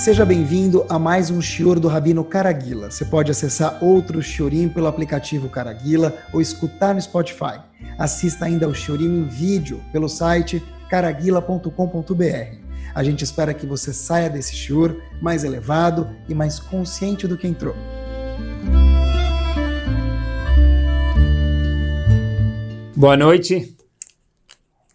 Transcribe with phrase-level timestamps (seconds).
[0.00, 2.90] Seja bem-vindo a mais um Shior do Rabino Caraguila.
[2.90, 7.60] Você pode acessar outro Shiorim pelo aplicativo Caraguila ou escutar no Spotify.
[7.98, 12.56] Assista ainda ao Shiorim em vídeo pelo site caraguila.com.br.
[12.94, 17.46] A gente espera que você saia desse Shior mais elevado e mais consciente do que
[17.46, 17.74] entrou.
[22.96, 23.76] Boa noite.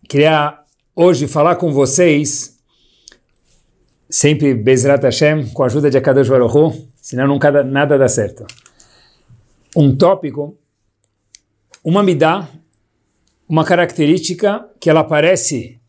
[0.09, 0.61] Queria
[0.95, 2.54] hoje falar com vocês,
[4.09, 8.45] sempre Bezrat Hashem, com a ajuda de Akadosh Baruch senão nunca nada dá certo.
[9.75, 10.57] Um tópico,
[11.83, 12.47] uma midá,
[13.47, 15.79] uma característica que ela aparece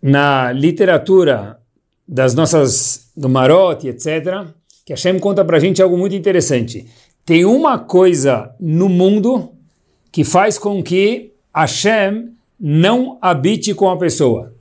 [0.00, 1.58] na literatura
[2.06, 4.46] das nossas, do Marot, etc.,
[4.84, 6.86] que Hashem conta para gente algo muito interessante.
[7.24, 9.52] Tem uma coisa no mundo
[10.10, 14.54] que faz com que Hashem não habite com a pessoa.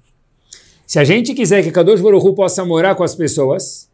[0.91, 3.89] Se a gente quiser que Kadosh Baruch possa morar com as pessoas,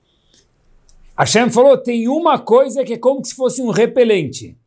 [1.16, 4.58] Hashem falou, tem uma coisa que é como se fosse um repelente.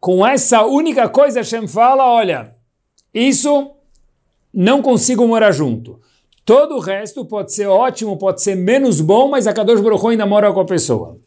[0.00, 2.56] Com essa única coisa, Hashem fala, olha,
[3.14, 3.70] isso
[4.52, 6.00] não consigo morar junto.
[6.44, 10.26] Todo o resto pode ser ótimo, pode ser menos bom, mas a Kadosh Baruch ainda
[10.26, 11.20] mora com a pessoa.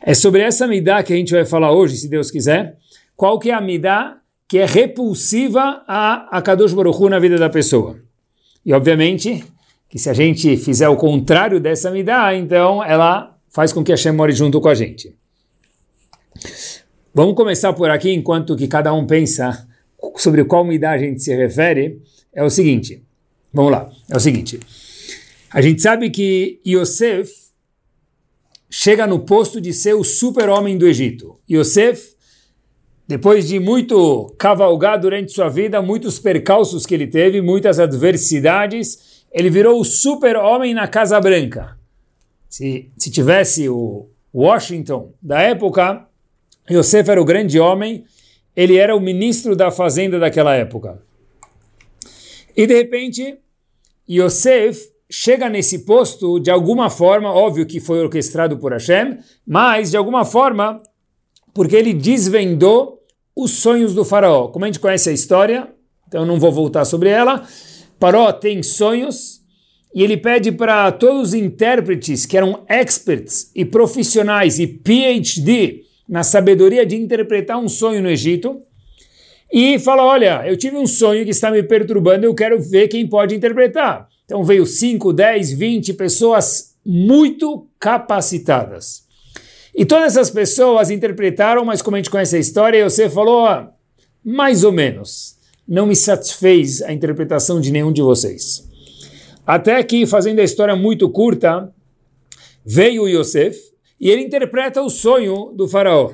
[0.00, 2.78] É sobre essa midá que a gente vai falar hoje, se Deus quiser.
[3.14, 4.16] Qual que é a midá
[4.48, 8.02] que é repulsiva a, a Kadosh Baruch na vida da pessoa?
[8.64, 9.44] E obviamente
[9.88, 13.94] que se a gente fizer o contrário dessa midá, então ela faz com que a
[13.94, 15.14] Hashem more junto com a gente.
[17.14, 19.68] Vamos começar por aqui, enquanto que cada um pensa
[20.16, 22.02] sobre qual midá a gente se refere.
[22.32, 23.04] É o seguinte,
[23.52, 24.58] vamos lá, é o seguinte.
[25.52, 27.30] A gente sabe que Yosef
[28.68, 31.38] chega no posto de ser o super-homem do Egito.
[31.48, 32.13] Yosef
[33.06, 39.50] depois de muito cavalgar durante sua vida, muitos percalços que ele teve, muitas adversidades, ele
[39.50, 41.76] virou o super-homem na Casa Branca.
[42.48, 46.06] Se, se tivesse o Washington da época,
[46.70, 48.04] Yosef era o grande homem,
[48.56, 51.02] ele era o ministro da fazenda daquela época.
[52.56, 53.38] E de repente,
[54.08, 59.96] Yosef chega nesse posto de alguma forma, óbvio que foi orquestrado por Hashem, mas de
[59.96, 60.82] alguma forma
[61.54, 63.00] porque ele desvendou
[63.34, 64.48] os sonhos do faraó.
[64.48, 65.68] Como a gente conhece a história,
[66.08, 67.46] então não vou voltar sobre ela,
[67.98, 69.40] Paró tem sonhos
[69.94, 76.22] e ele pede para todos os intérpretes que eram experts e profissionais e PhD na
[76.22, 78.60] sabedoria de interpretar um sonho no Egito
[79.52, 83.06] e fala, olha, eu tive um sonho que está me perturbando, eu quero ver quem
[83.06, 84.08] pode interpretar.
[84.24, 89.03] Então veio 5, 10, 20 pessoas muito capacitadas.
[89.76, 93.48] E todas essas pessoas interpretaram, mas como a gente conhece a história, você falou,
[94.24, 95.36] mais ou menos,
[95.66, 98.68] não me satisfez a interpretação de nenhum de vocês.
[99.46, 101.72] Até que, fazendo a história muito curta,
[102.64, 103.58] veio Yosef
[104.00, 106.12] e ele interpreta o sonho do faraó.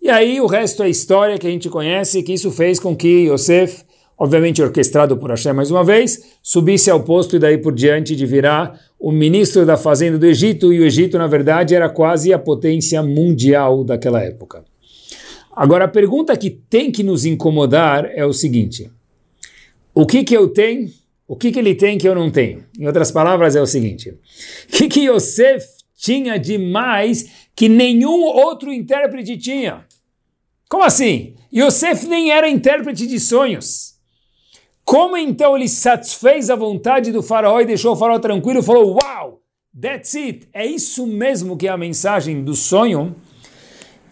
[0.00, 3.28] E aí o resto é história que a gente conhece, que isso fez com que
[3.28, 3.84] Yosef
[4.22, 8.24] obviamente orquestrado por Hashem mais uma vez, subisse ao posto e daí por diante de
[8.24, 12.38] virar o ministro da fazenda do Egito, e o Egito, na verdade, era quase a
[12.38, 14.64] potência mundial daquela época.
[15.50, 18.88] Agora, a pergunta que tem que nos incomodar é o seguinte:
[19.92, 20.88] o que que eu tenho,
[21.26, 22.64] o que que ele tem que eu não tenho?
[22.78, 25.66] Em outras palavras, é o seguinte: o que que Yosef
[25.98, 29.84] tinha de mais que nenhum outro intérprete tinha?
[30.68, 31.34] Como assim?
[31.52, 33.91] Yosef nem era intérprete de sonhos.
[34.92, 38.98] Como então ele satisfez a vontade do faraó e deixou o faraó tranquilo e falou:
[39.02, 39.40] Uau,
[39.80, 43.16] that's it, é isso mesmo que é a mensagem do sonho.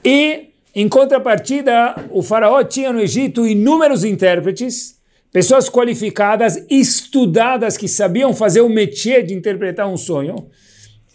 [0.03, 4.99] E, em contrapartida, o faraó tinha no Egito inúmeros intérpretes,
[5.31, 10.49] pessoas qualificadas, estudadas, que sabiam fazer o métier de interpretar um sonho,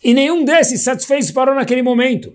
[0.03, 2.31] e nenhum desses satisfez faraó naquele momento.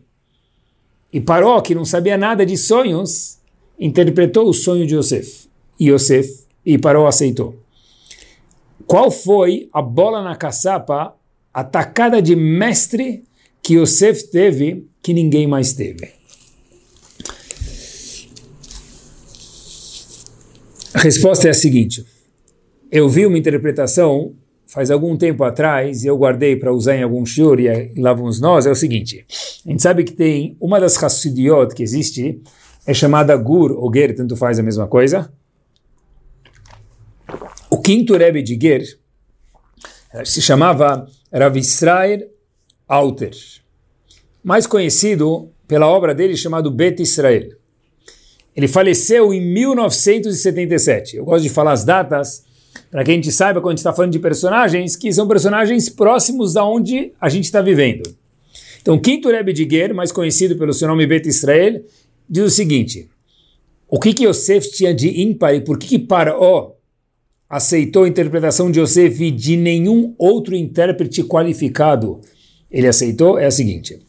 [1.12, 3.38] E Paró, que não sabia nada de sonhos,
[3.78, 5.48] interpretou o sonho de Yosef.
[5.78, 7.58] E Yosef e Paró aceitou.
[8.86, 11.14] Qual foi a bola na caçapa,
[11.52, 13.24] a de mestre
[13.62, 16.12] que Yosef teve que ninguém mais teve?
[20.92, 22.04] A resposta é a seguinte.
[22.90, 24.34] Eu vi uma interpretação
[24.70, 28.40] faz algum tempo atrás, e eu guardei para usar em algum shiur, e lá vamos
[28.40, 29.26] nós, é o seguinte.
[29.66, 32.40] A gente sabe que tem uma das Hassidiot que existe,
[32.86, 35.30] é chamada Gur ou Ger, tanto faz a mesma coisa,
[37.90, 38.84] quinto Rebbe de Ger
[40.24, 42.20] se chamava Rav Israel
[42.86, 43.32] Alter,
[44.44, 47.48] mais conhecido pela obra dele chamado Bet Israel.
[48.54, 51.16] Ele faleceu em 1977.
[51.16, 52.44] Eu gosto de falar as datas
[52.92, 55.88] para que a gente saiba quando a gente está falando de personagens, que são personagens
[55.88, 58.08] próximos da onde a gente está vivendo.
[58.80, 61.84] Então, quinto Rebbe de Ger, mais conhecido pelo seu nome Bet Israel,
[62.28, 63.10] diz o seguinte,
[63.88, 66.69] o que que Yosef tinha de ímpar e por que que Paró
[67.50, 72.20] aceitou a interpretação de Yosef e de nenhum outro intérprete qualificado
[72.70, 73.36] ele aceitou?
[73.36, 74.00] É a seguinte,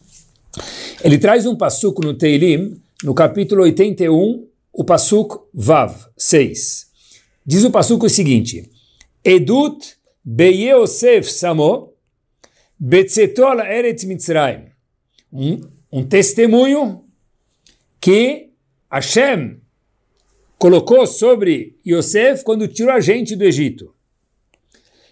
[1.04, 6.88] ele traz um passuco no Teilim, no capítulo 81, o passuco Vav, 6.
[7.44, 8.70] Diz o passuco o seguinte,
[9.24, 11.94] Edut Beyosef Samo
[12.80, 14.66] Betzetol Eretz Mitzrayim.
[15.34, 15.62] Um,
[15.92, 17.04] um testemunho
[18.00, 18.50] que
[18.92, 19.61] Hashem
[20.62, 23.96] colocou sobre Yosef quando tirou a gente do Egito.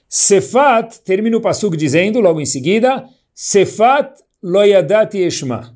[0.07, 3.03] Sefat, termina o passuco dizendo, logo em seguida,
[3.33, 4.13] Sefat
[4.43, 5.75] loyadat yeshma.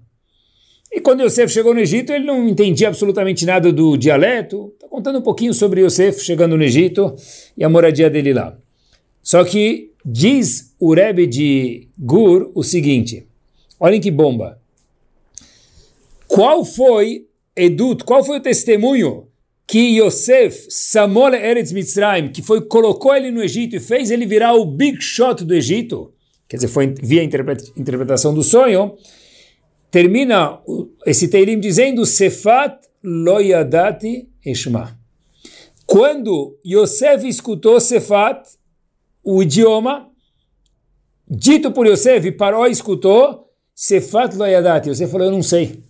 [0.91, 4.71] E quando Yosef chegou no Egito, ele não entendia absolutamente nada do dialeto.
[4.75, 7.15] Está contando um pouquinho sobre Yosef chegando no Egito
[7.57, 8.55] e a moradia dele lá.
[9.23, 13.25] Só que diz o Rebbe de Gur o seguinte,
[13.79, 14.61] olhem que bomba.
[16.27, 17.25] Qual foi,
[17.55, 19.32] Edut, qual foi o testemunho
[19.65, 24.53] que Yosef, Samole Eretz Mitzrayim, que foi, colocou ele no Egito e fez ele virar
[24.53, 26.13] o big shot do Egito,
[26.47, 28.95] quer dizer, foi via interpretação do sonho,
[29.89, 30.59] termina
[31.05, 34.97] esse Teirim dizendo Sefat loyadati eshma.
[35.85, 38.47] Quando Yosef escutou Sefat,
[39.23, 40.09] o idioma,
[41.27, 44.89] dito por Yosef, Paró escutou, Sefat loyadati.
[44.89, 45.83] Yosef falou, eu não sei.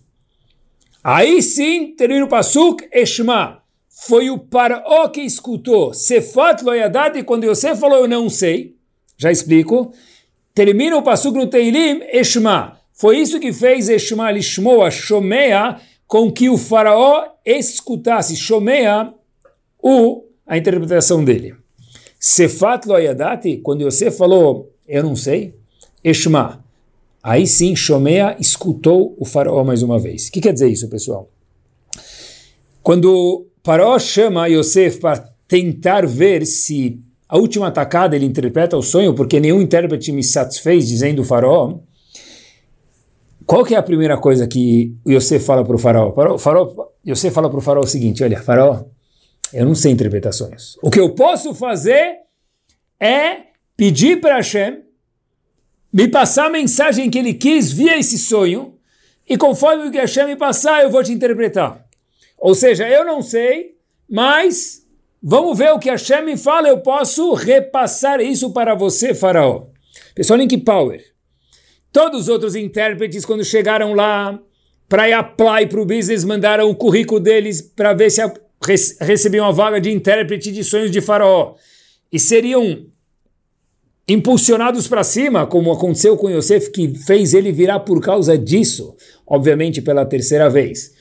[1.02, 3.63] Aí sim, termina o Pasuk, Eshma.
[3.96, 5.94] Foi o Paró que escutou.
[5.94, 8.74] Sefat loyadati, quando Yosef falou, eu não sei.
[9.16, 9.92] Já explico.
[10.52, 12.80] Termina o Pasuk no Teilim, Eshma.
[12.92, 19.14] Foi isso que fez Eshma Lishmoa, Shomea, com que o faraó escutasse, Shomea,
[19.80, 21.54] o, a interpretação dele.
[22.18, 25.54] Sefat loyadati, quando Yosef falou, eu não sei,
[26.02, 26.64] Eshma.
[27.22, 30.26] Aí sim, Shomea escutou o faraó mais uma vez.
[30.26, 31.28] O que quer dizer isso, pessoal?
[32.82, 39.14] Quando faraó chama Yosef para tentar ver se a última atacada ele interpreta o sonho,
[39.14, 41.78] porque nenhum intérprete me satisfez, dizendo o faraó,
[43.46, 46.38] qual que é a primeira coisa que Yosef fala para o faraó?
[46.38, 48.84] Faraó Yosef fala para o faraó o seguinte, olha, faraó,
[49.52, 50.78] eu não sei interpretar sonhos.
[50.82, 52.18] O que eu posso fazer
[53.00, 53.38] é
[53.76, 54.82] pedir para Hashem
[55.92, 58.74] me passar a mensagem que ele quis via esse sonho,
[59.28, 61.83] e conforme o que Hashem me passar, eu vou te interpretar.
[62.38, 63.76] Ou seja, eu não sei,
[64.08, 64.86] mas
[65.22, 69.66] vamos ver o que Hashem me fala, eu posso repassar isso para você, faraó.
[70.14, 71.02] Pessoal, Link Power.
[71.92, 74.38] Todos os outros intérpretes, quando chegaram lá
[74.88, 78.20] para apply para o business, mandaram o currículo deles para ver se
[79.00, 81.54] recebiam a vaga de intérprete de sonhos de faraó.
[82.12, 82.86] E seriam
[84.08, 88.94] impulsionados para cima, como aconteceu com Yosef, que fez ele virar por causa disso,
[89.26, 90.92] obviamente pela terceira vez.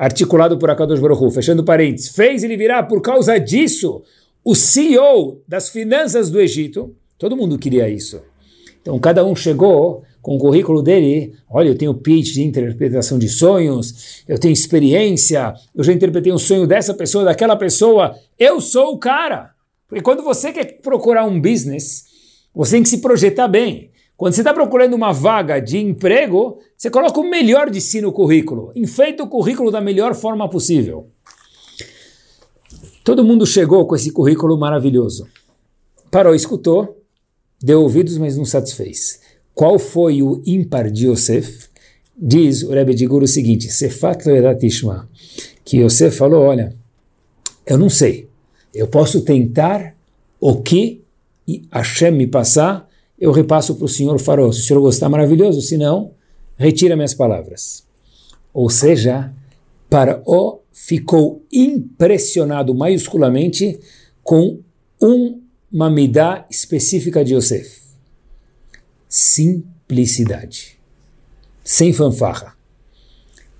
[0.00, 4.02] Articulado por Akadosh Baruch fechando parênteses, fez ele virar por causa disso
[4.42, 6.96] o CEO das finanças do Egito.
[7.18, 8.18] Todo mundo queria isso.
[8.80, 13.28] Então cada um chegou com o currículo dele, olha, eu tenho pitch de interpretação de
[13.28, 18.94] sonhos, eu tenho experiência, eu já interpretei um sonho dessa pessoa, daquela pessoa, eu sou
[18.94, 19.50] o cara.
[19.86, 22.06] Porque quando você quer procurar um business,
[22.54, 23.89] você tem que se projetar bem.
[24.20, 28.12] Quando você está procurando uma vaga de emprego, você coloca o melhor de si no
[28.12, 28.70] currículo.
[28.76, 31.08] Enfeita o currículo da melhor forma possível.
[33.02, 35.26] Todo mundo chegou com esse currículo maravilhoso.
[36.10, 37.02] Parou, escutou,
[37.62, 39.22] deu ouvidos, mas não satisfez.
[39.54, 41.70] Qual foi o ímpar de Yosef?
[42.14, 44.22] Diz o Rebbe de Guru o seguinte, Sefat
[44.60, 45.08] Tishma,
[45.64, 46.76] que Yosef falou, olha,
[47.64, 48.28] eu não sei,
[48.74, 49.96] eu posso tentar
[50.38, 51.02] o que
[51.72, 52.89] Hashem me passar,
[53.20, 54.50] eu repasso para o senhor Faraó.
[54.50, 56.14] Se o senhor gostar, maravilhoso, se não,
[56.56, 57.84] retira minhas palavras.
[58.52, 59.32] Ou seja,
[59.90, 63.78] Faraó ficou impressionado maiusculamente
[64.22, 64.60] com
[65.70, 67.80] uma midá específica de Yosef
[69.10, 70.78] simplicidade.
[71.64, 72.56] Sem fanfarra.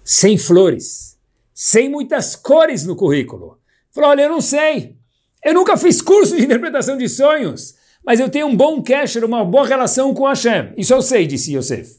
[0.05, 1.19] Sem flores.
[1.52, 3.59] Sem muitas cores no currículo.
[3.90, 4.97] Falou: olha, eu não sei.
[5.45, 9.45] Eu nunca fiz curso de interpretação de sonhos, mas eu tenho um bom casher, uma
[9.45, 10.73] boa relação com Hashem.
[10.76, 11.97] Isso eu sei, disse Yosef.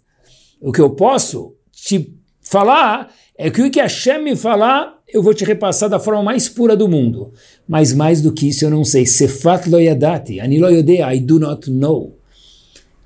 [0.59, 5.33] O que eu posso te falar é que o que Hashem me falar, eu vou
[5.33, 7.33] te repassar da forma mais pura do mundo.
[7.67, 9.05] Mas mais do que isso eu não sei.
[9.05, 12.17] Sefat lo yadati, ani lo I do not know.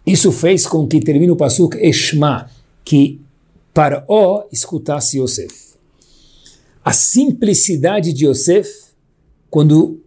[0.06, 2.50] Isso fez com que termine o Pasuk Eshma,
[2.84, 3.20] que
[3.74, 5.76] para o escutasse Yosef.
[6.84, 8.70] A simplicidade de Yosef,
[9.50, 10.00] quando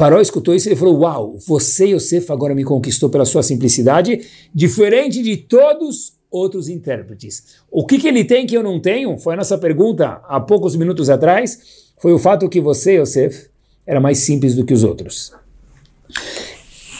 [0.00, 4.22] Paró escutou isso e ele falou, uau, você, Yosef, agora me conquistou pela sua simplicidade,
[4.54, 7.58] diferente de todos outros intérpretes.
[7.70, 9.18] O que, que ele tem que eu não tenho?
[9.18, 13.50] Foi a nossa pergunta há poucos minutos atrás, foi o fato que você, Yosef,
[13.86, 15.34] era mais simples do que os outros.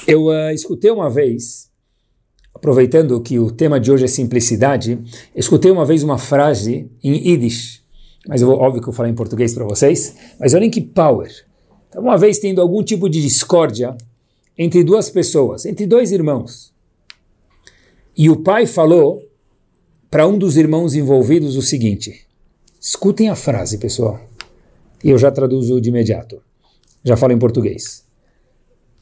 [0.07, 1.71] Eu uh, escutei uma vez,
[2.55, 4.99] aproveitando que o tema de hoje é simplicidade,
[5.35, 7.83] escutei uma vez uma frase em Yiddish,
[8.29, 11.49] mas eu vou, óbvio que eu falar em português para vocês, mas olhem que power.
[11.91, 13.95] Então, uma vez tendo algum tipo de discórdia
[14.57, 16.73] entre duas pessoas, entre dois irmãos,
[18.17, 19.23] e o pai falou
[20.11, 22.27] para um dos irmãos envolvidos o seguinte:
[22.81, 24.19] escutem a frase, pessoal,
[25.05, 26.43] e eu já traduzo de imediato,
[27.05, 28.09] já falo em português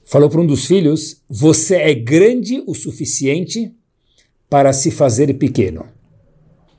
[0.08, 3.72] falou para um dos filhos: Você é grande o suficiente
[4.48, 5.86] para se fazer pequeno.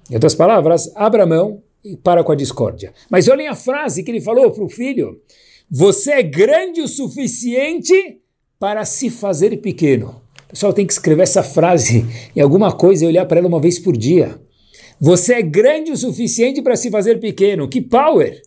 [0.09, 2.91] Em outras palavras, abra mão e para com a discórdia.
[3.09, 5.21] Mas olhem a frase que ele falou para o filho:
[5.69, 8.21] Você é grande o suficiente
[8.59, 10.21] para se fazer pequeno.
[10.45, 13.61] O pessoal tem que escrever essa frase em alguma coisa e olhar para ela uma
[13.61, 14.41] vez por dia.
[14.99, 17.69] Você é grande o suficiente para se fazer pequeno.
[17.69, 18.41] Que power!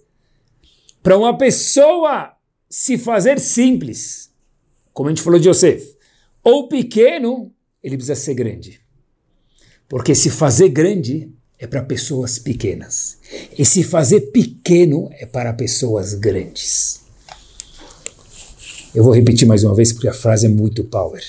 [1.03, 2.33] Para uma pessoa
[2.69, 4.33] se fazer simples
[4.93, 5.97] como a gente falou de Yosef,
[6.45, 7.53] ou pequeno,
[7.83, 8.81] ele precisa ser grande.
[9.89, 13.19] Porque se fazer grande é para pessoas pequenas.
[13.57, 17.02] E se fazer pequeno é para pessoas grandes.
[18.95, 21.23] Eu vou repetir mais uma vez porque a frase é muito power.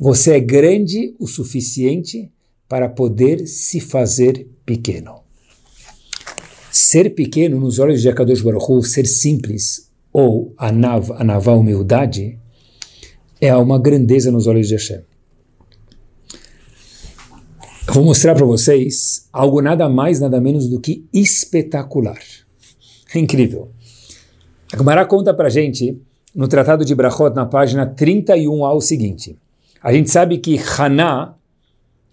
[0.00, 2.28] Você é grande o suficiente
[2.68, 5.20] para poder se fazer pequeno.
[6.72, 11.52] Ser pequeno nos olhos de Akadosh Baruch Hu, ser simples, ou a nav, a nava
[11.52, 12.40] humildade,
[13.40, 15.02] é uma grandeza nos olhos de Hashem.
[17.86, 22.20] Vou mostrar para vocês algo nada mais, nada menos do que espetacular.
[23.14, 23.70] É incrível.
[24.72, 25.96] A Gemara conta para gente,
[26.36, 29.38] no Tratado de Brachot, na página 31, ao seguinte.
[29.82, 31.34] A gente sabe que Haná,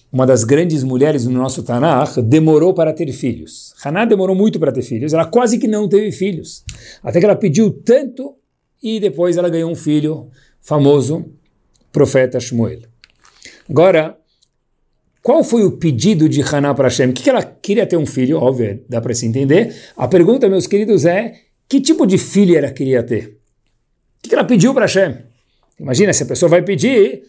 [0.10, 3.74] uma das grandes mulheres no nosso Tanakh, demorou para ter filhos.
[3.84, 6.63] Haná demorou muito para ter filhos, ela quase que não teve filhos.
[7.03, 8.36] Até que ela pediu tanto
[8.82, 10.30] e depois ela ganhou um filho
[10.62, 11.25] famoso
[11.92, 12.80] profeta Shmuel.
[13.70, 14.18] Agora,
[15.22, 17.10] qual foi o pedido de Haná para Hashem?
[17.10, 18.38] O que ela queria ter um filho?
[18.38, 19.75] Óbvio, dá para se entender.
[19.98, 21.34] A pergunta, meus queridos, é
[21.68, 23.43] que tipo de filho ela queria ter?
[24.24, 25.18] O que ela pediu para Hashem?
[25.80, 27.24] Imagina, se a pessoa vai pedir,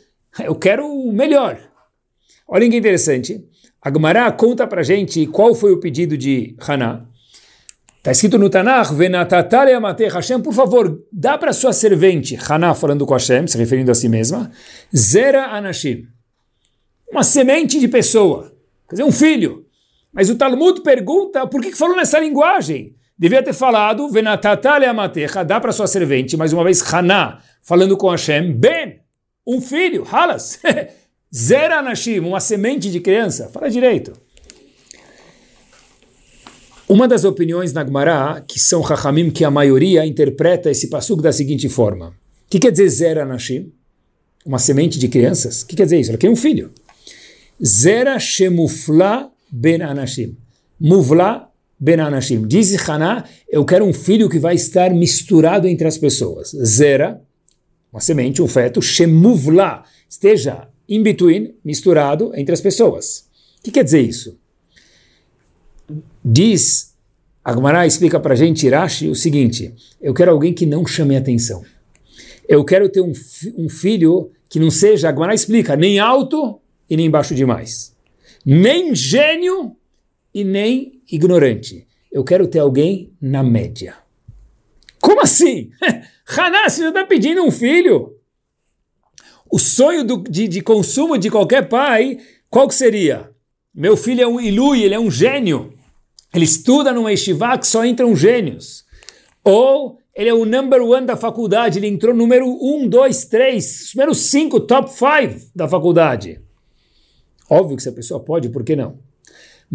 [0.45, 1.59] eu quero o melhor.
[2.47, 3.45] Olha que interessante.
[3.83, 7.05] A Gemara conta para gente qual foi o pedido de Haná.
[7.99, 13.07] Está escrito no Tanakh, Venatatale amate Hashem, por favor, dá para sua servente, Haná falando
[13.07, 14.51] com Hashem, se referindo a si mesma,
[14.95, 16.07] Zera Anashim,
[17.11, 18.55] uma semente de pessoa,
[18.87, 19.65] quer dizer, um filho.
[20.13, 22.95] Mas o Talmud pergunta por que, que falou nessa linguagem?
[23.17, 24.87] Devia ter falado, Venatatale
[25.47, 29.01] dá para sua servente, mais uma vez, Haná falando com Hashem, Ben,
[29.47, 30.61] um filho, Halas,
[31.35, 34.13] Zera Anashim, uma semente de criança, fala direito.
[36.87, 41.33] Uma das opiniões na Gemara, que são Chachamim, que a maioria interpreta esse passuco da
[41.33, 42.09] seguinte forma.
[42.09, 43.73] O que quer dizer Zera Anashim?
[44.45, 45.63] Uma semente de crianças?
[45.63, 46.11] O que quer dizer isso?
[46.11, 46.71] Ela quer um filho.
[47.65, 50.37] Zera Shemufla Ben Anashim.
[50.79, 52.47] Muvla Ben Anashim.
[52.47, 56.51] Diz Haná, eu quero um filho que vai estar misturado entre as pessoas.
[56.51, 57.21] Zera,
[57.93, 63.27] uma semente, um feto, Shemuvla, esteja in between, misturado entre as pessoas.
[63.59, 64.39] O que quer dizer isso?
[66.25, 66.95] Diz,
[67.45, 71.63] Agmará explica para a gente, Irashi, o seguinte, eu quero alguém que não chame atenção.
[72.49, 73.13] Eu quero ter um,
[73.57, 77.95] um filho que não seja, Agmará explica, nem alto e nem baixo demais.
[78.45, 79.77] Nem gênio
[80.35, 81.87] e nem ignorante.
[82.11, 83.95] Eu quero ter alguém na média.
[85.01, 85.71] Como assim?
[86.27, 88.17] Haná, você está pedindo um filho?
[89.51, 92.19] O sonho do, de, de, consumo de qualquer pai,
[92.51, 93.31] qual que seria?
[93.73, 95.73] Meu filho é um ilui, ele é um gênio.
[96.35, 98.85] Ele estuda numa estivá que só entram gênios.
[99.45, 104.15] Ou ele é o number one da faculdade, ele entrou número um, dois, três, número
[104.15, 106.41] cinco, top five da faculdade.
[107.51, 108.99] Óbvio que se a pessoa pode, por que não?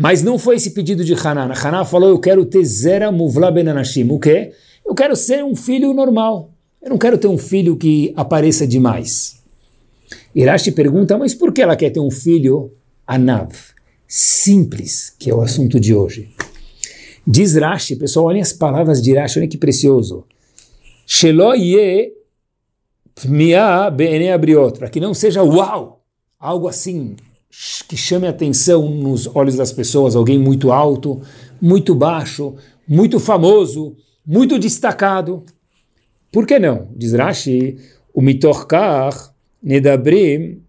[0.01, 1.51] Mas não foi esse pedido de Haná.
[1.53, 4.09] Haná falou, eu quero ter zera muvla benanashim.
[4.09, 4.53] O quê?
[4.85, 6.53] Eu quero ser um filho normal.
[6.81, 9.43] Eu não quero ter um filho que apareça demais.
[10.33, 12.71] Irashi pergunta, mas por que ela quer ter um filho
[13.05, 13.51] anav?
[14.07, 16.29] Simples, que é o assunto de hoje.
[17.27, 20.23] Diz Rashi, pessoal, olhem as palavras de Rashi, olhem que precioso.
[21.05, 22.13] Sheloye
[23.15, 23.91] pmia
[24.33, 26.01] abriot, para que não seja uau,
[26.39, 27.17] algo assim
[27.87, 31.21] que chame atenção nos olhos das pessoas, alguém muito alto,
[31.61, 32.55] muito baixo,
[32.87, 35.43] muito famoso, muito destacado.
[36.31, 36.87] Por que não?
[36.95, 37.77] Diz Rashi,
[38.13, 40.61] o mitorkar nedabrim,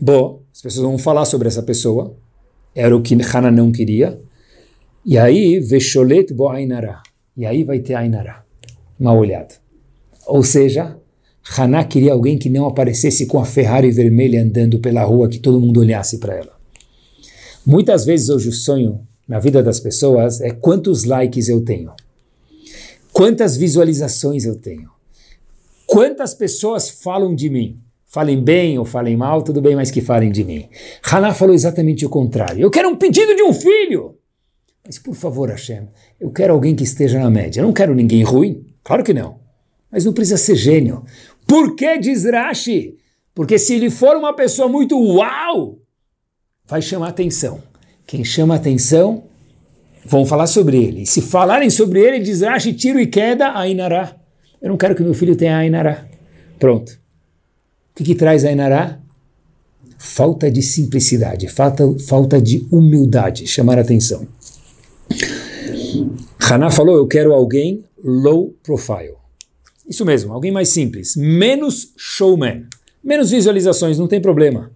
[0.00, 2.16] bom, as pessoas vão falar sobre essa pessoa,
[2.74, 4.20] era o que Hana não queria,
[5.04, 7.00] e aí, vesholet bo ainara,
[7.36, 8.44] e aí vai ter ainara,
[8.98, 9.54] uma olhada.
[10.26, 10.98] Ou seja,
[11.56, 15.60] Haná queria alguém que não aparecesse com a Ferrari vermelha andando pela rua, que todo
[15.60, 16.56] mundo olhasse para ela.
[17.64, 21.92] Muitas vezes hoje o sonho na vida das pessoas é quantos likes eu tenho,
[23.12, 24.88] quantas visualizações eu tenho,
[25.86, 27.80] quantas pessoas falam de mim.
[28.08, 30.68] Falem bem ou falem mal, tudo bem, mas que falem de mim.
[31.02, 32.62] Haná falou exatamente o contrário.
[32.62, 34.14] Eu quero um pedido de um filho.
[34.86, 35.88] Mas por favor, Hashem,
[36.18, 37.60] eu quero alguém que esteja na média.
[37.60, 38.64] Eu não quero ninguém ruim.
[38.82, 39.40] Claro que não.
[39.90, 41.04] Mas não precisa ser gênio.
[41.46, 42.96] Por que diz Rashi?
[43.34, 45.78] Porque se ele for uma pessoa muito uau,
[46.66, 47.62] vai chamar atenção.
[48.06, 49.24] Quem chama atenção,
[50.04, 51.02] vão falar sobre ele.
[51.02, 54.16] E se falarem sobre ele, diz Rashi, tiro e queda, Ainará.
[54.60, 56.06] Eu não quero que meu filho tenha Ainará.
[56.58, 56.92] Pronto.
[56.92, 58.98] O que, que traz Ainará?
[59.98, 64.26] Falta de simplicidade, falta, falta de humildade, chamar atenção.
[66.38, 69.14] Haná falou, eu quero alguém low profile.
[69.88, 72.64] Isso mesmo, alguém mais simples, menos showman,
[73.02, 74.70] menos visualizações, não tem problema.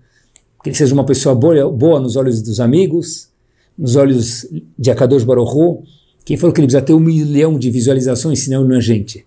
[0.63, 3.29] Que ele seja uma pessoa boa, boa nos olhos dos amigos,
[3.77, 4.47] nos olhos
[4.79, 5.83] de Akadosh Baruch
[6.25, 9.25] Quem falou que ele precisa ter um milhão de visualizações, senão não é gente.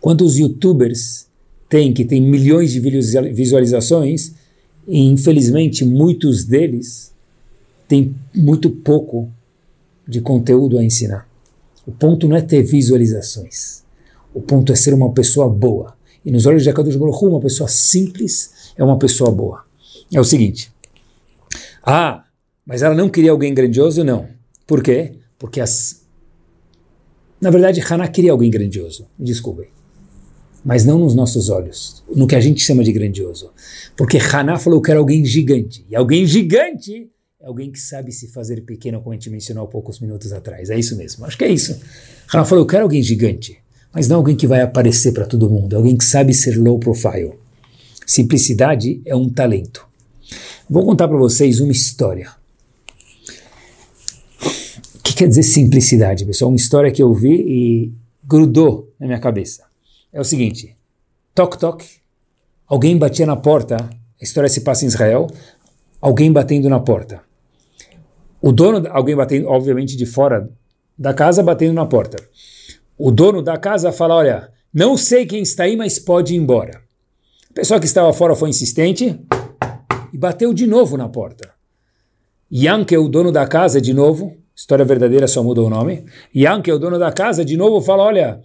[0.00, 1.26] Quantos youtubers
[1.68, 4.32] tem que tem milhões de visualizações
[4.86, 7.12] e infelizmente muitos deles
[7.86, 9.28] têm muito pouco
[10.06, 11.28] de conteúdo a ensinar.
[11.86, 13.82] O ponto não é ter visualizações.
[14.38, 15.96] O ponto é ser uma pessoa boa.
[16.24, 19.64] E nos olhos de Akadosh Baruch uma pessoa simples é uma pessoa boa.
[20.14, 20.72] É o seguinte.
[21.82, 22.22] Ah,
[22.64, 24.04] mas ela não queria alguém grandioso?
[24.04, 24.28] Não.
[24.64, 25.14] Por quê?
[25.36, 26.06] Porque as...
[27.40, 29.08] Na verdade, Haná queria alguém grandioso.
[29.18, 29.70] Me desculpem.
[30.64, 32.04] Mas não nos nossos olhos.
[32.08, 33.50] No que a gente chama de grandioso.
[33.96, 35.84] Porque Haná falou que era alguém gigante.
[35.90, 39.66] E alguém gigante é alguém que sabe se fazer pequeno, como a gente mencionou há
[39.66, 40.70] poucos minutos atrás.
[40.70, 41.24] É isso mesmo.
[41.24, 41.76] Acho que é isso.
[42.32, 43.58] Haná falou, eu quero alguém gigante
[43.92, 47.32] mas não alguém que vai aparecer para todo mundo, alguém que sabe ser low profile.
[48.06, 49.86] Simplicidade é um talento.
[50.68, 52.30] Vou contar para vocês uma história.
[54.94, 56.50] O que quer dizer simplicidade, pessoal?
[56.50, 57.92] Uma história que eu vi e
[58.24, 59.64] grudou na minha cabeça.
[60.12, 60.76] É o seguinte:
[61.34, 61.82] toc toc,
[62.66, 63.76] alguém batia na porta.
[63.76, 65.26] A história se passa em Israel.
[66.00, 67.22] Alguém batendo na porta.
[68.40, 70.48] O dono, alguém batendo, obviamente, de fora
[70.96, 72.16] da casa, batendo na porta
[72.98, 76.82] o dono da casa fala: Olha, não sei quem está aí, mas pode ir embora.
[77.50, 79.18] A pessoa que estava fora foi insistente
[80.12, 81.50] e bateu de novo na porta.
[82.52, 86.04] Yanke, o dono da casa, de novo, história verdadeira só muda o nome.
[86.34, 88.42] Yanke, o dono da casa, de novo fala: Olha,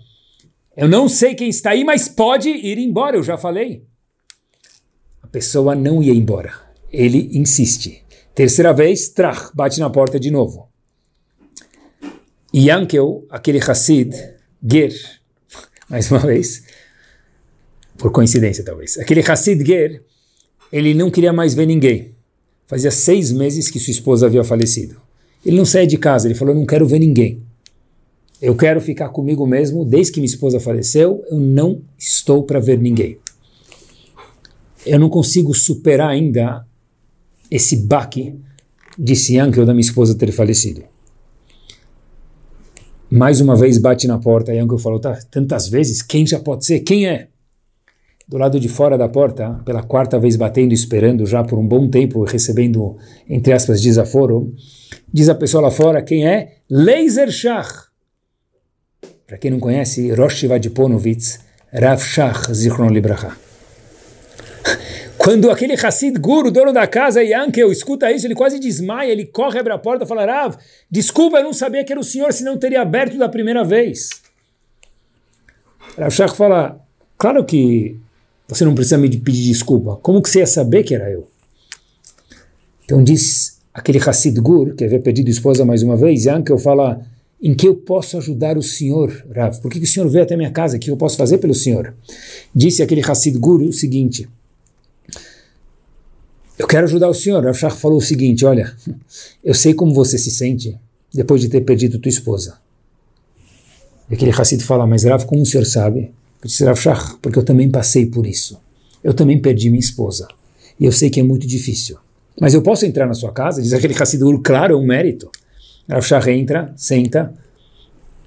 [0.77, 3.85] eu não sei quem está aí, mas pode ir embora, eu já falei.
[5.21, 6.53] A pessoa não ia embora.
[6.91, 8.03] Ele insiste.
[8.35, 10.69] Terceira vez, trach, bate na porta de novo.
[12.53, 14.13] Yankel, aquele Hassid,
[14.65, 14.93] Ger,
[15.89, 16.63] mais uma vez,
[17.97, 20.01] por coincidência talvez, aquele Hassid Ger,
[20.71, 22.13] ele não queria mais ver ninguém.
[22.65, 24.95] Fazia seis meses que sua esposa havia falecido.
[25.45, 27.43] Ele não saía de casa, ele falou: não quero ver ninguém.
[28.41, 29.85] Eu quero ficar comigo mesmo.
[29.85, 33.17] Desde que minha esposa faleceu, eu não estou para ver ninguém.
[34.85, 36.65] Eu não consigo superar ainda
[37.51, 38.33] esse baque
[38.97, 40.92] de Siankel da minha esposa ter falecido
[43.13, 44.51] mais uma vez bate na porta.
[44.51, 46.79] E Yankel falou, tá, tantas vezes, quem já pode ser?
[46.79, 47.27] Quem é?
[48.27, 51.87] Do lado de fora da porta, pela quarta vez batendo, esperando já por um bom
[51.87, 52.97] tempo, recebendo,
[53.29, 54.51] entre aspas, desaforo,
[55.13, 56.55] diz a pessoa lá fora, quem é?
[56.67, 57.83] Laser Shach.
[59.27, 61.39] Para quem não conhece, Rosh Vadiponovitz,
[61.71, 63.52] Rav Shach, Zichron Libraha.
[65.23, 69.57] Quando aquele Hassid Guru, dono da casa, Yankel, escuta isso, ele quase desmaia, ele corre,
[69.57, 70.57] abre a porta e fala, Rav,
[70.91, 74.09] desculpa, eu não sabia que era o senhor, senão teria aberto da primeira vez.
[75.97, 76.77] Rav Shach fala,
[77.17, 77.97] claro que
[78.49, 81.25] você não precisa me pedir desculpa, como que você ia saber que era eu?
[82.83, 86.99] Então diz aquele Hassid Gur, que havia pedido esposa mais uma vez, Yankel fala,
[87.41, 89.57] em que eu posso ajudar o senhor, Rav?
[89.61, 90.75] Por que, que o senhor veio até minha casa?
[90.75, 91.93] O que eu posso fazer pelo senhor?
[92.53, 94.27] Disse aquele Hassid Guru o seguinte,
[96.57, 97.43] eu quero ajudar o senhor.
[97.43, 98.73] Rav Shach falou o seguinte: olha,
[99.43, 100.77] eu sei como você se sente
[101.13, 102.57] depois de ter perdido tua esposa.
[104.09, 106.11] E aquele Hassid fala: mas Rav, como o senhor sabe?
[106.41, 108.59] Eu disse: Rav Shach, porque eu também passei por isso.
[109.03, 110.27] Eu também perdi minha esposa.
[110.79, 111.97] E eu sei que é muito difícil.
[112.39, 113.61] Mas eu posso entrar na sua casa?
[113.61, 115.29] Diz aquele Hassid Gur, claro, é um mérito.
[115.89, 117.33] Rav Shach entra, senta.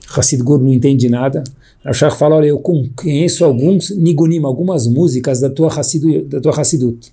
[0.08, 1.42] Hassid Gur não entende nada.
[1.84, 7.12] Rav fala, olha, eu conheço alguns nigunim, algumas músicas da tua, Hassidu, da tua Hassidut.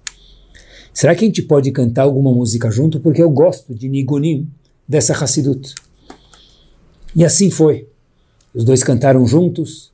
[0.93, 2.99] Será que a gente pode cantar alguma música junto?
[2.99, 4.47] Porque eu gosto de nigunim
[4.87, 5.73] dessa Hassidut.
[7.15, 7.87] E assim foi.
[8.53, 9.91] Os dois cantaram juntos,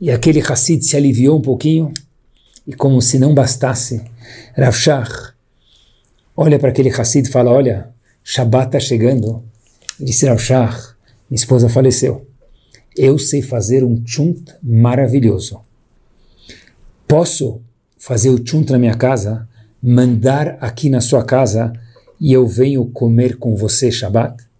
[0.00, 1.92] e aquele Hassid se aliviou um pouquinho,
[2.66, 4.02] e como se não bastasse,
[4.54, 4.76] Rav
[6.36, 7.88] olha para aquele Hassid e fala, olha,
[8.22, 9.42] Shabbat está chegando.
[9.98, 10.40] Ele disse, Rav
[11.30, 12.26] minha esposa faleceu.
[12.96, 15.60] Eu sei fazer um chunt maravilhoso.
[17.06, 17.60] Posso
[17.96, 19.48] fazer o chunt na minha casa,
[19.82, 21.72] mandar aqui na sua casa
[22.20, 24.50] e eu venho comer com você Shabbat?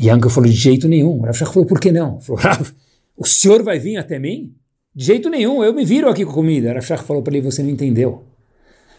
[0.00, 1.20] Yanka falou, de jeito nenhum.
[1.20, 2.20] Rav Shach falou, por que não?
[2.20, 2.72] Falou, Rav,
[3.16, 4.52] o senhor vai vir até mim?
[4.94, 6.72] De jeito nenhum, eu me viro aqui com comida.
[6.72, 8.24] Rav Shach falou para ele, você não entendeu.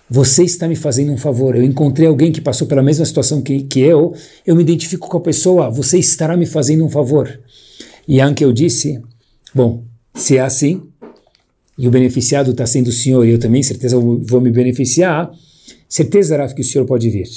[0.10, 1.56] Você está me fazendo um favor.
[1.56, 4.14] Eu encontrei alguém que passou pela mesma situação que, que eu.
[4.46, 5.70] Eu me identifico com a pessoa.
[5.70, 7.40] Você estará me fazendo um favor.
[8.08, 9.02] E Ankel disse:
[9.54, 10.84] Bom, se é assim,
[11.78, 15.32] e o beneficiado está sendo o senhor, e eu também, certeza, vou me beneficiar,
[15.88, 17.28] certeza, Rav, que o senhor pode vir.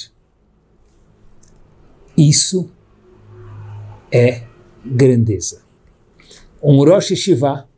[2.16, 2.70] Isso
[4.12, 4.42] é
[4.84, 5.62] grandeza.
[6.62, 7.68] Um Rosh Shiva,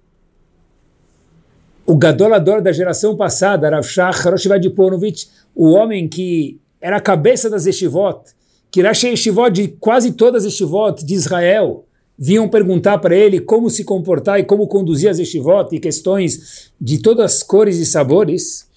[1.86, 7.50] o gadolador da geração passada, Rav Shach Rosh Ponovich, o homem que era a cabeça
[7.50, 8.32] das Yeshivot,
[8.70, 11.84] que era Yeshivot de quase todas as Yeshivot de Israel,
[12.22, 16.98] vinham perguntar para ele como se comportar e como conduzir as Yeshivot e questões de
[16.98, 18.68] todas as cores e sabores,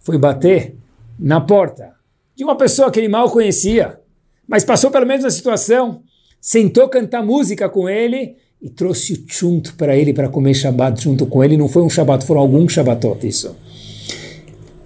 [0.00, 0.74] foi bater
[1.18, 1.92] na porta
[2.34, 4.00] de uma pessoa que ele mal conhecia,
[4.48, 6.00] mas passou pelo menos a situação,
[6.40, 11.26] sentou cantar música com ele e trouxe o chunto para ele para comer Shabbat junto
[11.26, 11.56] com ele.
[11.56, 13.54] Não foi um Shabbat, foram alguns Shabbatot isso.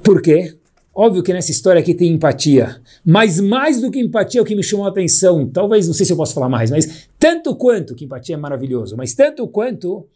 [0.02, 0.54] Por quê?
[0.92, 4.62] Óbvio que nessa história aqui tem empatia, mas mais do que empatia o que me
[4.62, 8.06] chamou a atenção, talvez, não sei se eu posso falar mais, mas tanto quanto, que
[8.06, 10.08] empatia é maravilhoso, mas tanto quanto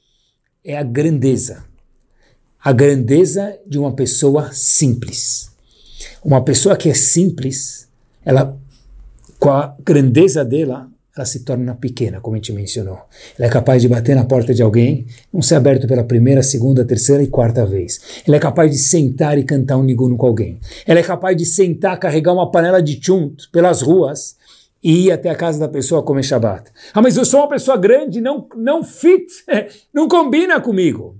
[0.65, 1.63] é a grandeza.
[2.59, 5.53] A grandeza de uma pessoa simples.
[6.25, 7.87] Uma pessoa que é simples,
[8.25, 8.59] ela,
[9.39, 12.99] com a grandeza dela, ela se torna pequena, como a gente mencionou.
[13.39, 16.87] Ela é capaz de bater na porta de alguém, não ser aberto pela primeira, segunda,
[16.87, 18.01] terceira e quarta vez.
[18.27, 20.59] Ela é capaz de sentar e cantar um niguno com alguém.
[20.87, 24.37] Ela é capaz de sentar, carregar uma panela de chunt pelas ruas
[24.85, 26.71] e ir até a casa da pessoa comer Shabbat.
[26.93, 29.33] Ah, mas eu sou uma pessoa grande, não, não fit,
[29.95, 31.17] não combina comigo.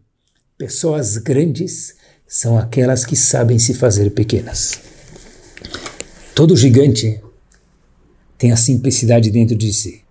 [0.59, 1.95] Pessoas grandes
[2.27, 4.79] são aquelas que sabem se fazer pequenas.
[6.35, 7.23] Todo gigante
[8.37, 10.03] tem a simplicidade dentro de si.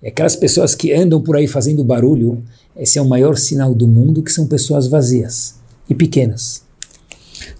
[0.00, 2.42] E aquelas pessoas que andam por aí fazendo barulho,
[2.76, 5.56] esse é o maior sinal do mundo que são pessoas vazias
[5.88, 6.62] e pequenas.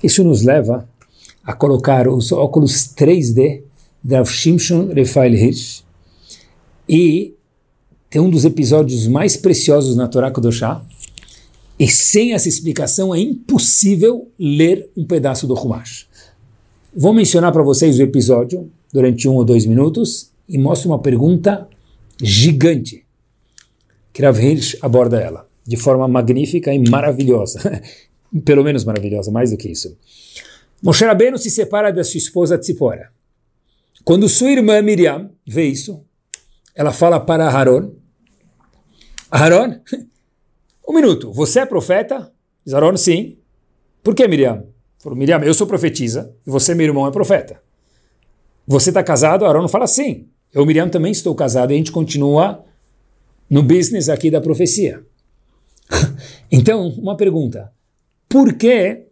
[0.02, 0.88] Isso nos leva
[1.42, 3.62] a colocar os óculos 3D
[4.02, 5.82] da Shimshon Refael Hirsch
[6.88, 7.34] e
[8.08, 10.84] tem um dos episódios mais preciosos na Torá Kodoshá
[11.78, 16.08] e sem essa explicação é impossível ler um pedaço do Humash.
[16.94, 21.68] Vou mencionar para vocês o episódio, durante um ou dois minutos e mostra uma pergunta
[22.20, 23.04] gigante
[24.12, 27.80] que Rav Hirsch aborda ela de forma magnífica e maravilhosa.
[28.44, 29.96] Pelo menos maravilhosa, mais do que isso.
[30.82, 33.10] Moshe Rabbeinu se separa da sua esposa Tzipora.
[34.04, 36.04] Quando sua irmã Miriam vê isso,
[36.74, 37.92] ela fala para Aaron,
[39.30, 39.80] Aaron,
[40.88, 42.32] um minuto, você é profeta?
[42.64, 43.38] Diz Aaron, sim.
[44.02, 44.64] Por que Miriam?
[44.98, 47.62] Falou, Miriam, eu sou profetisa e você, meu irmão, é profeta.
[48.66, 49.44] Você está casado?
[49.44, 50.28] Aaron fala sim.
[50.52, 52.64] Eu, Miriam, também estou casado e a gente continua
[53.48, 55.04] no business aqui da profecia.
[56.50, 57.72] então, uma pergunta.
[58.28, 59.06] Por que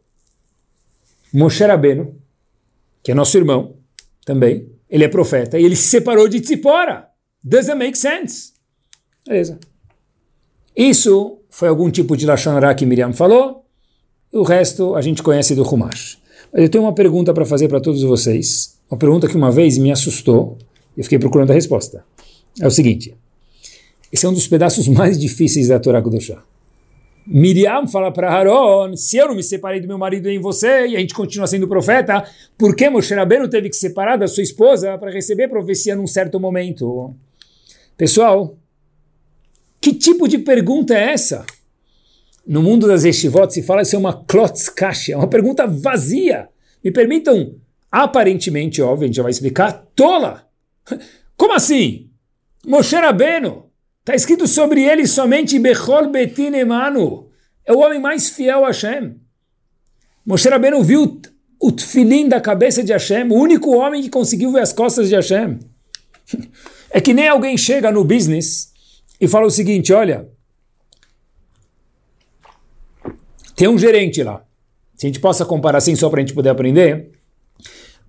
[1.33, 2.16] Moshe Rabbeinu,
[3.03, 3.77] que é nosso irmão
[4.24, 7.09] também, ele é profeta, e ele se separou de Tzipora?
[7.42, 8.53] Doesn't make sense.
[9.27, 9.59] Beleza.
[10.77, 13.64] Isso foi algum tipo de Lashon que Miriam falou,
[14.33, 16.18] o resto a gente conhece do Humash.
[16.53, 18.79] Mas eu tenho uma pergunta para fazer para todos vocês.
[18.90, 20.59] Uma pergunta que uma vez me assustou
[20.96, 22.05] e fiquei procurando a resposta.
[22.61, 23.14] É o seguinte:
[24.12, 26.42] esse é um dos pedaços mais difíceis da Torá Kudoshá.
[27.30, 30.96] Miriam fala para Aaron, se eu não me separei do meu marido em você e
[30.96, 32.24] a gente continua sendo profeta,
[32.56, 36.40] por que Moshe Rabbeinu teve que separar da sua esposa para receber profecia num certo
[36.40, 37.14] momento?
[37.98, 38.56] Pessoal,
[39.78, 41.44] que tipo de pergunta é essa?
[42.46, 46.48] No mundo das estivot se fala isso é uma klotzkasha, é uma pergunta vazia.
[46.82, 47.56] Me permitam
[47.92, 50.48] aparentemente, óbvio, a gente já vai explicar, tola.
[51.36, 52.08] Como assim?
[52.66, 53.67] Moshe Rabbeinu,
[54.08, 57.28] está escrito sobre ele somente Bechol Betin Emanu,
[57.66, 59.16] é o homem mais fiel a Hashem.
[60.24, 61.20] Moshe Rabbeinu viu
[61.60, 65.14] o tefilim da cabeça de Hashem, o único homem que conseguiu ver as costas de
[65.14, 65.58] Hashem.
[66.90, 68.72] É que nem alguém chega no business
[69.20, 70.26] e fala o seguinte, olha,
[73.54, 74.42] Tem um gerente lá.
[74.94, 77.10] Se a gente possa comparar assim só para a gente poder aprender,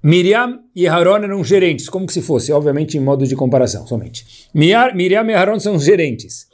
[0.02, 4.50] Miriam e Aaron eram gerentes, como se fosse, obviamente em modo de comparação somente.
[4.54, 6.48] Miriam e Aaron são gerentes.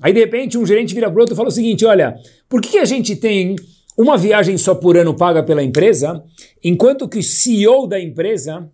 [0.00, 2.16] Aí de repente um gerente vira para outro e fala o seguinte, olha,
[2.48, 3.56] por que, que a gente tem
[3.96, 6.22] uma viagem só por ano paga pela empresa,
[6.62, 8.70] enquanto que o CEO da empresa,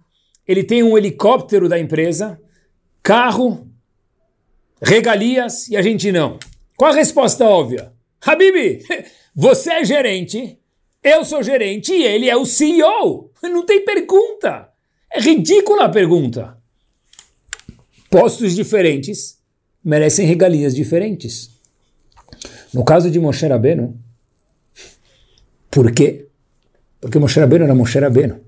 [0.46, 2.40] ele tem um helicóptero da empresa,
[3.02, 3.68] carro,
[4.80, 6.38] regalias e a gente não?
[6.76, 7.92] Qual a resposta óbvia?
[8.20, 8.80] Habib,
[9.34, 10.58] você é gerente,
[11.02, 13.30] eu sou gerente e ele é o CEO.
[13.42, 14.68] Não tem pergunta.
[15.12, 16.56] É ridícula a pergunta.
[18.08, 19.38] Postos diferentes
[19.84, 21.50] merecem regalias diferentes.
[22.72, 23.98] No caso de Moshe Rabbeinu,
[25.70, 26.26] por quê?
[27.00, 28.40] Porque Moshe Rabbeinu era Moshe Rabbeinu.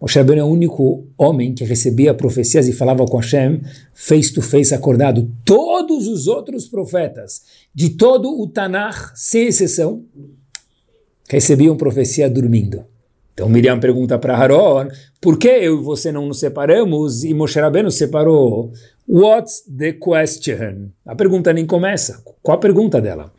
[0.00, 3.60] Moshe Rabbeinu é o único homem que recebia profecias e falava com Hashem
[3.94, 5.30] face to face acordado.
[5.44, 7.42] Todos os outros profetas,
[7.74, 10.04] de todo o Tanakh, sem exceção,
[11.30, 12.84] recebiam profecia dormindo.
[13.32, 14.88] Então Miriam pergunta para Haron,
[15.20, 17.24] por que eu e você não nos separamos?
[17.24, 18.72] E Moshe Rabbeinu separou.
[19.08, 20.90] What's the question?
[21.06, 22.22] A pergunta nem começa.
[22.42, 23.32] Qual a pergunta dela?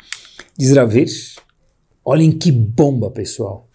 [0.57, 1.35] Diz Ravish,
[2.03, 3.67] olhem que bomba, pessoal.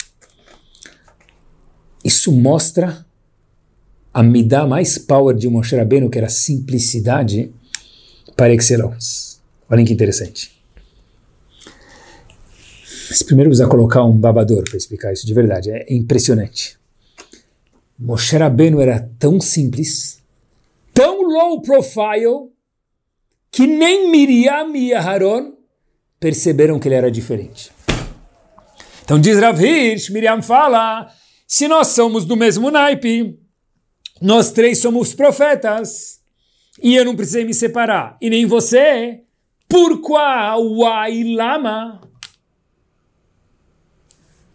[2.05, 3.07] Isso mostra
[4.16, 7.52] a me dá mais power de Moshe Rabbeinu, que era simplicidade,
[8.35, 9.37] para excellence.
[9.68, 10.56] Olhem que interessante.
[13.09, 15.71] Mas primeiro precisa colocar um babador para explicar isso de verdade.
[15.71, 16.79] É impressionante.
[17.99, 20.23] Moshe Rabbeinu era tão simples,
[20.92, 22.51] tão low profile,
[23.51, 25.55] que nem Miriam e Aharon
[26.21, 27.71] perceberam que ele era diferente.
[29.03, 31.11] Então diz Rav Hirsch, Miriam fala,
[31.47, 33.38] se nós somos do mesmo naipe,
[34.21, 36.21] nós três somos profetas,
[36.83, 39.23] e eu não precisei me separar, e nem você,
[39.69, 42.06] por qual, why, lama?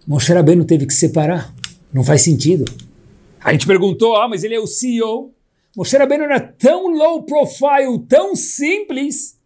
[0.08, 1.54] Moshe Rabbeinu teve que separar.
[1.94, 2.66] Não faz sentido.
[3.40, 5.34] A gente perguntou, ah, mas ele é o CEO.
[5.76, 9.38] Moshe Rabbeinu era tão low profile, tão simples,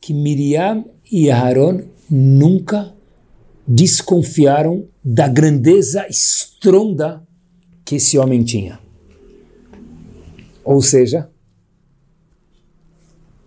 [0.00, 2.94] que Miriam e Aaron nunca
[3.66, 7.22] desconfiaram da grandeza estronda
[7.84, 8.78] que esse homem tinha.
[10.64, 11.30] Ou seja,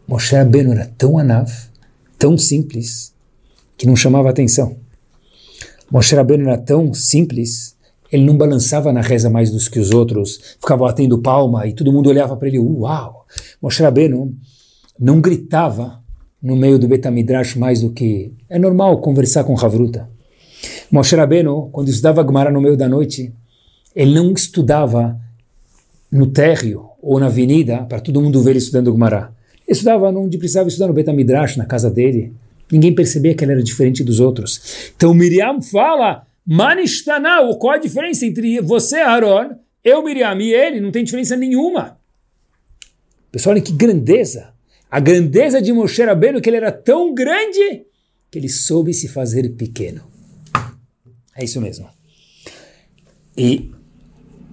[0.07, 1.51] Moshe Rabbeinu era tão anav,
[2.17, 3.13] tão simples,
[3.77, 4.77] que não chamava atenção.
[5.91, 7.75] Moshe Rabbeinu era tão simples,
[8.11, 11.91] ele não balançava na reza mais dos que os outros, ficava batendo palma e todo
[11.91, 13.25] mundo olhava para ele, uau!
[13.61, 14.33] Moshe Rabbeinu
[14.97, 16.01] não gritava
[16.41, 18.33] no meio do Betamidrash mais do que...
[18.49, 20.09] É normal conversar com Havruta.
[20.89, 23.33] Moshe Rabbeinu, quando estudava Gemara no meio da noite,
[23.95, 25.19] ele não estudava
[26.11, 29.33] no térreo ou na avenida para todo mundo ver ele estudando Gemara.
[29.67, 32.33] Ele estudava onde precisava estudar no Betamidrash, na casa dele,
[32.71, 34.91] Ninguém percebia que ela era diferente dos outros.
[34.95, 40.79] Então Miriam fala, Manishtaná, qual a diferença entre você, Aaron, eu, Miriam e ele?
[40.79, 41.99] Não tem diferença nenhuma.
[43.31, 44.53] Pessoal, olha que grandeza.
[44.89, 47.85] A grandeza de Moshe Rabbeinu, que ele era tão grande
[48.29, 50.03] que ele soube se fazer pequeno.
[51.35, 51.87] É isso mesmo.
[53.37, 53.71] E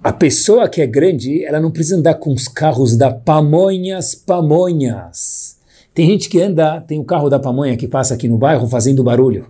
[0.01, 5.48] a pessoa que é grande, ela não precisa andar com os carros da pamonhas, pamonhas.
[5.93, 9.03] Tem gente que anda, tem o carro da pamonha que passa aqui no bairro fazendo
[9.03, 9.47] barulho.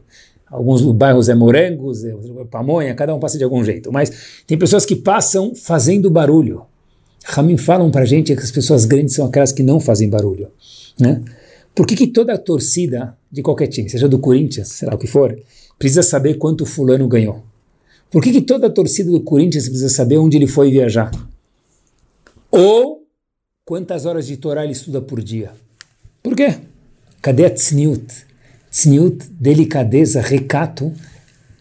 [0.50, 2.16] Alguns bairros é morangos, é
[2.50, 3.92] pamonha, cada um passa de algum jeito.
[3.92, 6.64] Mas tem pessoas que passam fazendo barulho.
[7.24, 10.48] Ramin falam para gente que as pessoas grandes são aquelas que não fazem barulho.
[11.00, 11.22] Né?
[11.76, 14.98] Por que, que toda a torcida de qualquer time, seja do Corinthians, sei lá o
[14.98, 15.38] que for,
[15.78, 17.44] precisa saber quanto fulano ganhou?
[18.10, 21.12] Por que, que toda a torcida do Corinthians precisa saber onde ele foi viajar?
[22.52, 23.04] Ou
[23.64, 25.52] quantas horas de Torá ele estuda por dia?
[26.22, 26.56] Por quê?
[27.22, 28.06] Cadê a tzniut?
[28.72, 30.94] Tzniut, delicadeza, recato,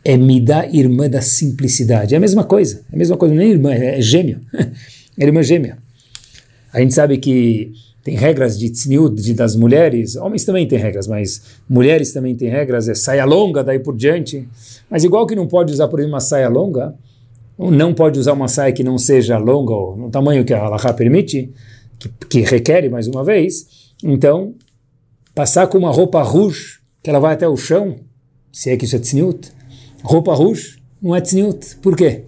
[0.04, 2.14] é midá irmã da simplicidade.
[2.14, 2.82] É a mesma coisa.
[2.92, 4.40] É a mesma coisa, nem irmã, é, é gêmeo.
[5.18, 5.78] é irmã gêmea.
[6.72, 11.06] A gente sabe que tem regras de tzniut de, das mulheres, homens também têm regras,
[11.06, 14.48] mas mulheres também têm regras, é saia longa, daí por diante.
[14.88, 16.94] Mas igual que não pode usar, por exemplo, uma saia longa,
[17.58, 20.94] não pode usar uma saia que não seja longa, ou no tamanho que a Allah
[20.94, 21.50] permite,
[21.98, 24.54] que, que requer, mais uma vez, então,
[25.34, 27.96] passar com uma roupa rouge, que ela vai até o chão,
[28.52, 29.52] se é que isso é tzniut,
[30.02, 31.76] roupa rouge não é tzniut.
[31.76, 32.24] Por quê?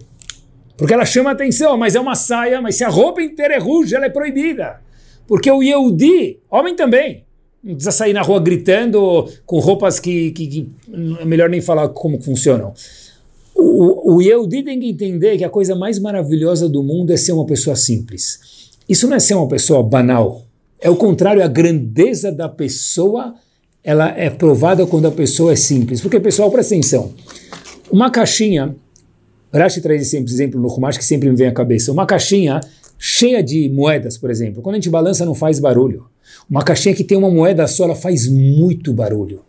[0.77, 3.95] Porque ela chama atenção, mas é uma saia, mas se a roupa inteira é rouge,
[3.95, 4.81] ela é proibida.
[5.27, 7.23] Porque o Yehudi, homem também,
[7.63, 10.69] não precisa sair na rua gritando com roupas que, que, que
[11.19, 12.73] é melhor nem falar como funcionam.
[13.53, 17.33] O, o Yehudi tem que entender que a coisa mais maravilhosa do mundo é ser
[17.33, 18.71] uma pessoa simples.
[18.89, 20.41] Isso não é ser uma pessoa banal.
[20.81, 23.35] É o contrário, a grandeza da pessoa
[23.83, 26.01] ela é provada quando a pessoa é simples.
[26.01, 27.13] Porque, pessoal, presta atenção.
[27.91, 28.75] Uma caixinha,
[29.53, 31.91] Rashi traz esse exemplo no Rumash que sempre me vem à cabeça.
[31.91, 32.61] Uma caixinha
[32.97, 34.61] cheia de moedas, por exemplo.
[34.61, 36.05] Quando a gente balança, não faz barulho.
[36.49, 39.41] Uma caixinha que tem uma moeda só, ela faz muito barulho.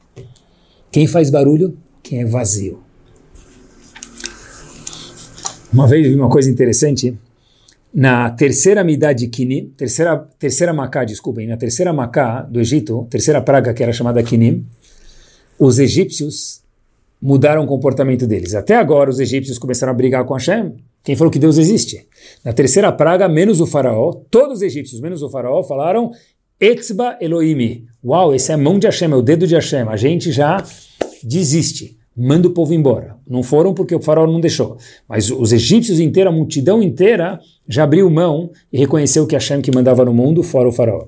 [0.90, 1.76] Quem faz barulho?
[2.02, 2.80] Quem é vazio.
[5.72, 7.16] Uma vez vi uma coisa interessante.
[7.94, 13.42] Na terceira Midah de Kinim, terceira, terceira Macá, desculpem, na terceira Macá do Egito, terceira
[13.42, 14.64] praga que era chamada Kinim,
[15.58, 16.62] os egípcios
[17.20, 18.54] mudaram o comportamento deles.
[18.54, 20.72] Até agora os egípcios começaram a brigar com Hashem.
[21.04, 22.06] Quem falou que Deus existe?
[22.42, 26.12] Na terceira praga, menos o faraó, todos os egípcios, menos o faraó, falaram
[26.58, 27.84] Etzba Elohimi.
[28.02, 29.86] Uau, esse é a mão de Hashem, é o dedo de Hashem.
[29.88, 30.64] A gente já
[31.22, 33.16] desiste manda o povo embora.
[33.28, 34.76] Não foram porque o faraó não deixou.
[35.08, 39.74] Mas os egípcios inteira, a multidão inteira, já abriu mão e reconheceu que Hashem que
[39.74, 41.06] mandava no mundo, fora o faraó.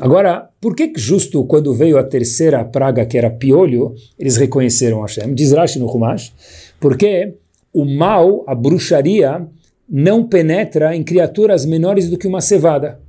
[0.00, 5.34] Agora, por que justo quando veio a terceira praga, que era piolho, eles reconheceram Hashem?
[5.34, 6.32] Diz Rashi no Humash,
[6.80, 7.34] porque
[7.72, 9.46] o mal, a bruxaria,
[9.88, 13.00] não penetra em criaturas menores do que uma cevada.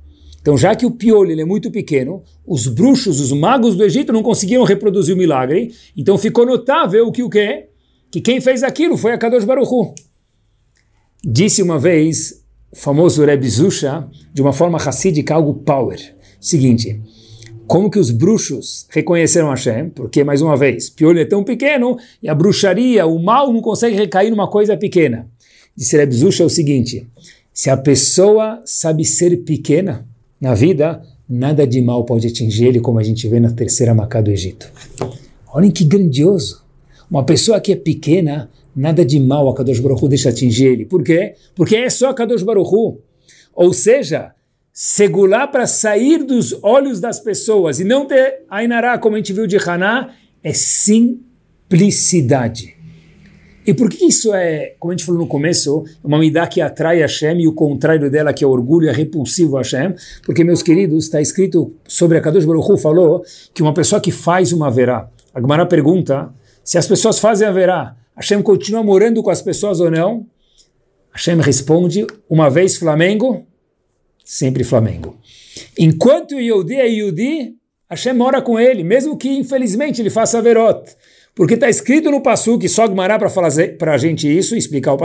[0.42, 4.24] Então, já que o piolho é muito pequeno, os bruxos, os magos do Egito não
[4.24, 7.68] conseguiram reproduzir o milagre, então ficou notável que o quê?
[8.10, 9.94] Que quem fez aquilo foi a Kadosh Baruch Hu.
[11.24, 15.98] Disse uma vez o famoso Rebbe Zusha, de uma forma racídica, algo power.
[16.40, 17.00] Seguinte,
[17.68, 19.90] como que os bruxos reconheceram Hashem?
[19.90, 23.94] Porque, mais uma vez, piolho é tão pequeno e a bruxaria, o mal, não consegue
[23.94, 25.30] recair numa coisa pequena.
[25.76, 27.06] Disse Rebbe Zusha o seguinte,
[27.54, 30.04] se a pessoa sabe ser pequena,
[30.42, 34.20] na vida, nada de mal pode atingir ele, como a gente vê na terceira Macá
[34.20, 34.68] do Egito.
[35.54, 36.64] Olhem que grandioso!
[37.08, 40.84] Uma pessoa que é pequena, nada de mal a Kadosh Baruch Hu deixa atingir ele.
[40.84, 41.36] Por quê?
[41.54, 42.98] Porque é só Kadosh Baruch Hu.
[43.54, 44.32] Ou seja,
[44.72, 49.46] segurar para sair dos olhos das pessoas e não ter Ainará, como a gente viu
[49.46, 52.74] de Haná, é simplicidade.
[53.66, 57.00] E por que isso é, como a gente falou no começo, uma midá que atrai
[57.00, 59.94] Hashem e o contrário dela, que é orgulho, é repulsivo a Hashem?
[60.24, 64.10] Porque, meus queridos, está escrito sobre a Kadosh Baruch Hu, falou que uma pessoa que
[64.10, 65.08] faz uma verá.
[65.34, 66.32] A Gemara pergunta
[66.64, 70.26] se as pessoas fazem a verá, Hashem continua morando com as pessoas ou não?
[71.12, 73.46] Hashem responde, uma vez Flamengo,
[74.24, 75.18] sempre Flamengo.
[75.78, 77.56] Enquanto Yehudi é Yehudi,
[77.90, 80.82] Hashem mora com ele, mesmo que infelizmente ele faça verot.
[81.34, 84.98] Porque está escrito no Passuk, só Gmará para falar para a gente isso, explicar o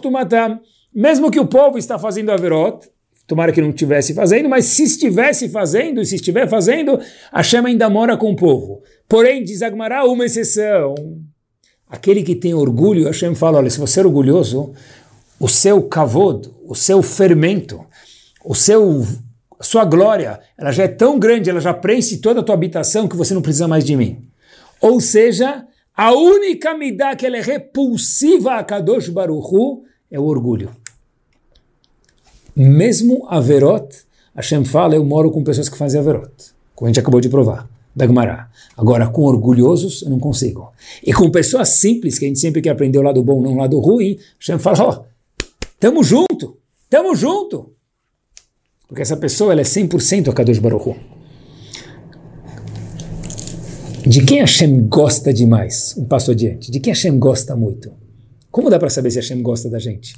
[0.00, 0.60] tumatam.
[0.92, 2.88] Mesmo que o povo está fazendo averot,
[3.26, 6.98] tomara que não estivesse fazendo, mas se estivesse fazendo, e se estiver fazendo,
[7.32, 8.82] Hashem ainda mora com o povo.
[9.08, 10.94] Porém, diz Agmará, uma exceção.
[11.88, 14.72] Aquele que tem orgulho, Hashem fala, olha, se você é orgulhoso,
[15.38, 17.84] o seu kavod, o seu fermento,
[18.44, 19.29] o seu a
[19.60, 23.16] sua glória, ela já é tão grande, ela já preenche toda a tua habitação que
[23.16, 24.26] você não precisa mais de mim.
[24.80, 30.70] Ou seja, a única midá que ela é repulsiva a Kadosh Baruchu é o orgulho.
[32.56, 33.86] Mesmo a Verot,
[34.34, 36.32] Hashem fala, eu moro com pessoas que fazem a Verot,
[36.74, 38.48] como a gente acabou de provar, da Gemara.
[38.76, 40.72] Agora, com orgulhosos, eu não consigo.
[41.04, 43.58] E com pessoas simples, que a gente sempre quer aprender o lado bom, não o
[43.58, 45.44] lado ruim, Hashem fala, ó, oh,
[45.78, 46.56] tamo junto,
[46.88, 47.74] tamo junto.
[48.90, 50.96] Porque essa pessoa ela é 100% a Kadosh Baruch Hu.
[54.04, 55.94] De quem Hashem gosta demais?
[55.96, 56.72] Um passo adiante.
[56.72, 57.92] De quem Hashem gosta muito?
[58.50, 60.16] Como dá para saber se Hashem gosta da gente?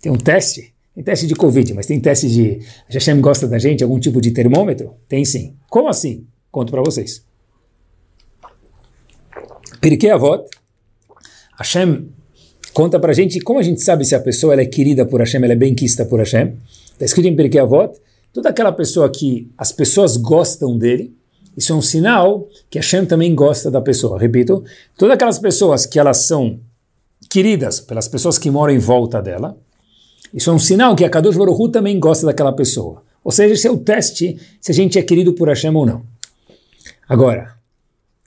[0.00, 0.74] Tem um teste?
[0.92, 3.84] Tem teste de Covid, mas tem teste de Hashem gosta da gente?
[3.84, 4.96] Algum tipo de termômetro?
[5.08, 5.54] Tem sim.
[5.70, 6.26] Como assim?
[6.50, 7.22] Conto para vocês.
[9.80, 10.44] Porque Avot,
[11.56, 12.08] Hashem
[12.72, 15.44] conta para a gente como a gente sabe se a pessoa é querida por Hashem,
[15.44, 16.56] ela é bem quista por Hashem.
[16.98, 17.96] Está escrito em Pirkei Avot,
[18.32, 21.16] toda aquela pessoa que as pessoas gostam dele,
[21.56, 24.18] isso é um sinal que Hashem também gosta da pessoa.
[24.18, 24.64] Repito,
[24.96, 26.58] todas aquelas pessoas que elas são
[27.30, 29.56] queridas pelas pessoas que moram em volta dela,
[30.34, 33.04] isso é um sinal que a Kadosh Baruch Hu também gosta daquela pessoa.
[33.22, 36.02] Ou seja, esse é o teste se a gente é querido por Hashem ou não.
[37.08, 37.54] Agora,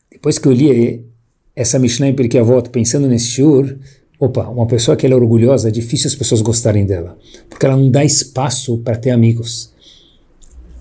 [0.10, 1.06] depois que eu li
[1.54, 3.78] essa Mishnah em Pirkei Avot, pensando nesse shiur,
[4.22, 7.18] Opa, uma pessoa que é orgulhosa, é difícil as pessoas gostarem dela,
[7.50, 9.74] porque ela não dá espaço para ter amigos.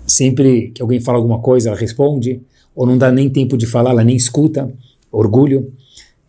[0.05, 2.39] Sempre que alguém fala alguma coisa, ela responde,
[2.75, 4.71] ou não dá nem tempo de falar, ela nem escuta.
[5.11, 5.73] Orgulho.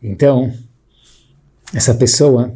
[0.03, 0.51] Então,
[1.75, 2.55] essa pessoa,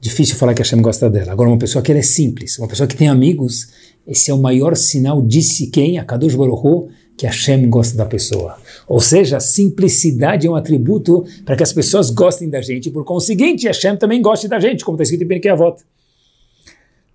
[0.00, 1.32] difícil falar que a Hashem gosta dela.
[1.32, 3.68] Agora, uma pessoa que é simples, uma pessoa que tem amigos,
[4.06, 5.98] esse é o maior sinal, disse quem?
[5.98, 6.88] A Kadosh Baruch
[7.20, 8.56] que Hashem gosta da pessoa.
[8.88, 13.04] Ou seja, a simplicidade é um atributo para que as pessoas gostem da gente, por
[13.04, 15.82] conseguinte, Hashem também goste da gente, como está escrito em Benekei Avot.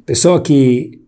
[0.06, 1.02] Pessoa que,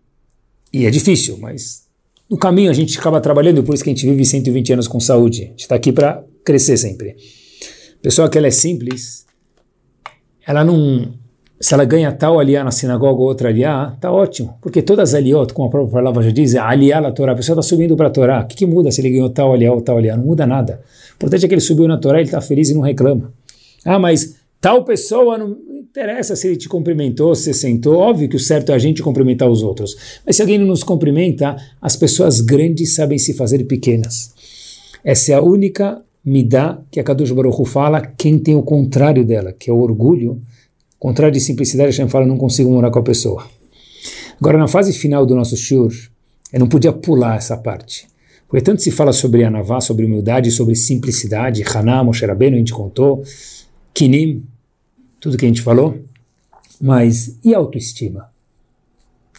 [0.73, 1.83] e é difícil, mas
[2.27, 4.99] no caminho a gente acaba trabalhando, por isso que a gente vive 120 anos com
[4.99, 5.43] saúde.
[5.43, 7.15] A gente está aqui para crescer sempre.
[8.01, 9.27] Pessoa que ela é simples,
[10.43, 11.13] ela não.
[11.59, 14.57] Se ela ganha tal aliá na sinagoga ou outra aliá, tá ótimo.
[14.61, 17.31] Porque todas as aliot, como a própria palavra já diz, é aliá na Torá.
[17.31, 18.41] A pessoa está subindo para a Torá.
[18.41, 20.15] O que, que, muda se ele ganhou tal aliá ou tal aliá?
[20.15, 20.81] Não muda nada.
[21.13, 23.33] O importante é que ele subiu na Torá, ele está feliz e não reclama.
[23.83, 27.95] Ah, mas tal pessoa não interessa se ele te cumprimentou, se sentou.
[27.95, 30.21] Óbvio que o certo é a gente cumprimentar os outros.
[30.23, 34.31] Mas se alguém não nos cumprimenta, as pessoas grandes sabem se fazer pequenas.
[35.03, 39.25] Essa é a única midá que a Kadosh Baruch Hu fala, quem tem o contrário
[39.25, 40.39] dela, que é o orgulho,
[40.99, 43.47] contrário de simplicidade, gente fala, não consigo morar com a pessoa.
[44.39, 45.91] Agora, na fase final do nosso shur,
[46.53, 48.07] eu não podia pular essa parte.
[48.47, 52.73] Porque tanto se fala sobre Anavá, sobre humildade, sobre simplicidade, Haná, Moshe Rabbeinu, a gente
[52.73, 53.23] contou,
[53.93, 54.43] Kinim,
[55.19, 55.99] tudo que a gente falou,
[56.79, 58.29] mas e autoestima?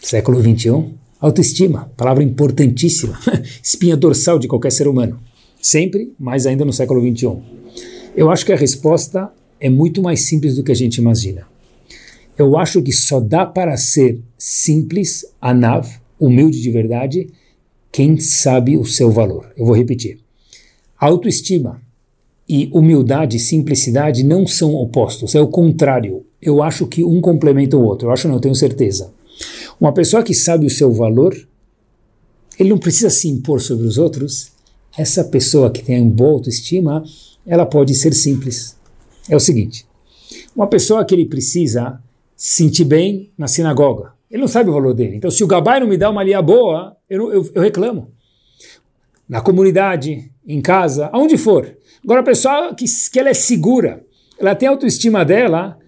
[0.02, 3.18] Século 21, autoestima, palavra importantíssima,
[3.62, 5.18] espinha dorsal de qualquer ser humano.
[5.60, 7.42] Sempre, mais ainda no século 21.
[8.14, 11.46] Eu acho que a resposta é muito mais simples do que a gente imagina.
[12.36, 15.88] Eu acho que só dá para ser simples, anav,
[16.18, 17.28] humilde de verdade,
[17.90, 19.52] quem sabe o seu valor.
[19.56, 20.20] Eu vou repetir.
[20.96, 21.80] Autoestima
[22.48, 26.24] e humildade, simplicidade não são opostos, é o contrário.
[26.40, 28.08] Eu acho que um complementa o outro.
[28.08, 29.12] Eu acho, não, tenho certeza.
[29.80, 31.36] Uma pessoa que sabe o seu valor,
[32.58, 34.52] ele não precisa se impor sobre os outros.
[34.96, 37.04] Essa pessoa que tem boa autoestima,
[37.46, 38.77] ela pode ser simples.
[39.28, 39.86] É o seguinte:
[40.54, 42.00] uma pessoa que ele precisa
[42.36, 45.16] se sentir bem na sinagoga, ele não sabe o valor dele.
[45.16, 48.12] Então, se o gabai não me dá uma lia boa, eu, eu, eu reclamo.
[49.28, 51.76] Na comunidade, em casa, aonde for.
[52.02, 54.02] Agora, a pessoa que, que ela é segura,
[54.38, 55.78] ela tem autoestima dela,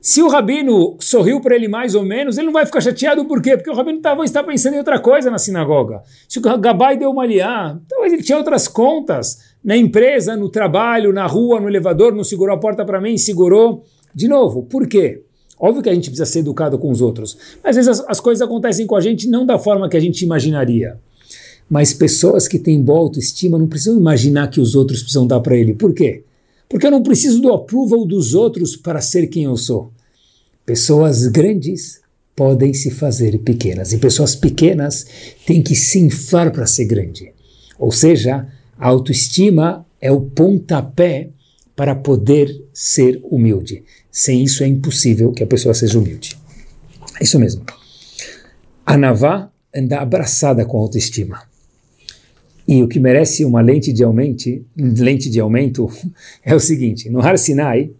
[0.00, 3.42] se o rabino sorriu para ele mais ou menos, ele não vai ficar chateado, por
[3.42, 3.56] quê?
[3.56, 6.02] Porque o rabino talvez está pensando em outra coisa na sinagoga.
[6.28, 11.12] Se o gabai deu uma liá, talvez ele tinha outras contas na empresa, no trabalho,
[11.12, 13.84] na rua, no elevador, não segurou a porta para mim, segurou.
[14.14, 15.22] De novo, por quê?
[15.60, 18.20] Óbvio que a gente precisa ser educado com os outros, mas às vezes as, as
[18.20, 20.98] coisas acontecem com a gente não da forma que a gente imaginaria.
[21.68, 25.56] Mas pessoas que têm boa autoestima não precisam imaginar que os outros precisam dar para
[25.56, 25.74] ele.
[25.74, 26.22] Por quê?
[26.68, 29.90] Porque eu não preciso do approval dos outros para ser quem eu sou.
[30.64, 32.00] Pessoas grandes
[32.36, 35.06] podem se fazer pequenas e pessoas pequenas
[35.44, 37.32] têm que se inflar para ser grande.
[37.78, 38.46] Ou seja,
[38.78, 41.30] a autoestima é o pontapé
[41.74, 43.82] para poder ser humilde.
[44.10, 46.36] Sem isso é impossível que a pessoa seja humilde.
[47.20, 47.64] É isso mesmo.
[48.86, 51.42] A Navá anda abraçada com a autoestima.
[52.66, 55.88] E o que merece uma lente de aumento, lente de aumento
[56.44, 57.90] é o seguinte: no Har Sinai,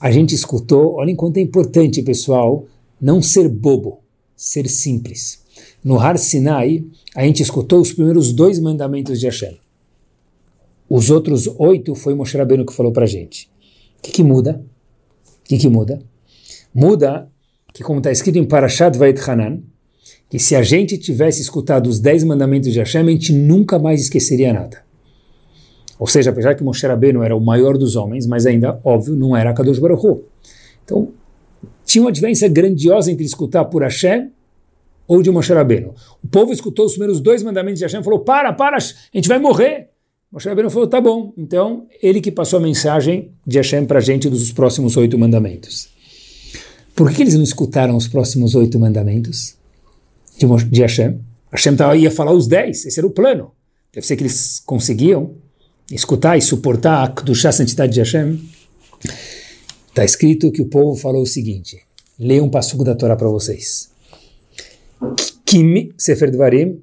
[0.00, 2.66] a gente escutou, olha enquanto é importante, pessoal,
[3.00, 4.00] não ser bobo,
[4.36, 5.40] ser simples.
[5.82, 6.84] No Har Sinai,
[7.14, 9.58] a gente escutou os primeiros dois mandamentos de Hashem.
[10.88, 13.50] Os outros oito foi Moshe Rabbeinu que falou para a gente.
[13.98, 14.64] O que, que muda?
[15.24, 16.00] O que, que muda?
[16.74, 17.28] Muda
[17.72, 19.60] que, como está escrito em Parashat Vait Hanan,
[20.30, 24.00] que se a gente tivesse escutado os dez mandamentos de Hashem, a gente nunca mais
[24.00, 24.82] esqueceria nada.
[25.98, 29.36] Ou seja, apesar que Moshe Rabbeinu era o maior dos homens, mas ainda, óbvio, não
[29.36, 30.24] era Kadosh Baruch Hu.
[30.84, 31.08] Então,
[31.84, 34.30] tinha uma diferença grandiosa entre escutar por Hashem
[35.06, 35.94] ou de Moshe Rabbeinu.
[36.22, 38.80] O povo escutou os primeiros dois mandamentos de Hashem e falou, para, para, a
[39.14, 39.90] gente vai morrer.
[40.30, 41.32] Moshe Rabbeinu falou, tá bom.
[41.36, 45.88] Então, ele que passou a mensagem de Hashem para a gente dos próximos oito mandamentos.
[46.94, 49.54] Por que eles não escutaram os próximos oito mandamentos
[50.38, 51.20] de, de Hashem?
[51.52, 53.52] Hashem ia falar os dez, esse era o plano.
[53.92, 55.34] Deve ser que eles conseguiam
[55.90, 58.40] escutar e suportar a Kedushá, a santidade de Hashem,
[59.88, 61.80] está escrito que o povo falou o seguinte,
[62.18, 63.90] leia um passugo da Torá para vocês.
[65.44, 66.80] Kimi, Sefer Dvarim,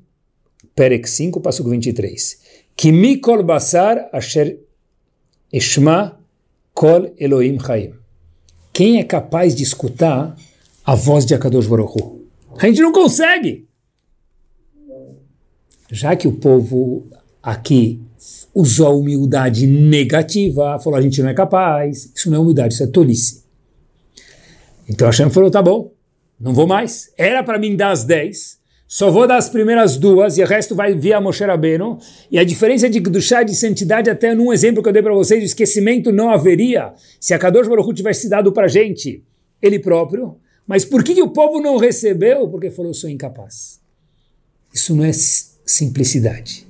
[0.76, 2.43] Perek 5, passugo 23.
[2.76, 4.58] Kimi kol basar asher
[5.52, 6.18] eshma
[6.74, 7.94] kol Elohim chaim.
[8.72, 10.36] Quem é capaz de escutar
[10.84, 12.26] a voz de Akadosh Baruch Hu?
[12.58, 13.68] A gente não consegue!
[15.92, 17.08] Já que o povo
[17.42, 18.02] aqui
[18.54, 22.84] usou a humildade negativa, falou a gente não é capaz, isso não é humildade, isso
[22.84, 23.44] é tolice.
[24.90, 25.92] Então Hashem falou, tá bom,
[26.40, 27.12] não vou mais.
[27.18, 28.60] Era para mim dar as dez,
[28.94, 31.98] só vou dar as primeiras duas e o resto vai via Moshe Rabbeinu.
[32.30, 35.42] E a diferença de chá de santidade, até num exemplo que eu dei para vocês,
[35.42, 39.24] o esquecimento não haveria se a Kadosh Baruch Hu tivesse dado para gente,
[39.60, 40.36] ele próprio.
[40.68, 42.48] Mas por que, que o povo não recebeu?
[42.50, 43.80] Porque falou, sou incapaz.
[44.72, 46.68] Isso não é simplicidade.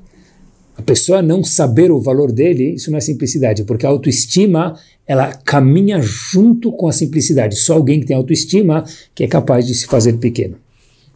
[0.78, 5.34] A pessoa não saber o valor dele, isso não é simplicidade, porque a autoestima, ela
[5.34, 7.58] caminha junto com a simplicidade.
[7.58, 10.56] Só alguém que tem autoestima que é capaz de se fazer pequeno.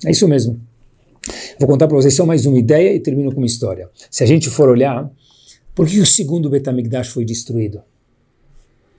[0.06, 0.68] É isso mesmo.
[1.60, 3.90] Vou contar para vocês só mais uma ideia e termino com uma história.
[4.10, 5.10] Se a gente for olhar,
[5.74, 7.82] por que o segundo Betamigdash foi destruído?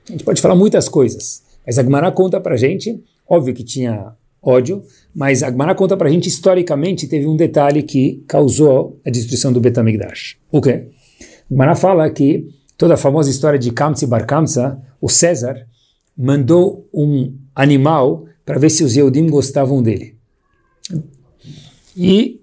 [0.08, 4.12] A gente pode falar muitas coisas, mas a conta para a gente, óbvio que tinha
[4.42, 4.82] ódio,
[5.14, 9.60] mas a conta para a gente, historicamente, teve um detalhe que causou a destruição do
[9.60, 10.36] Betamigdash.
[10.50, 10.88] O quê?
[11.58, 15.66] A fala que toda a famosa história de Kamsi Bar Kamsa, o César,
[16.16, 20.17] mandou um animal para ver se os Yehudim gostavam dele.
[21.98, 22.40] E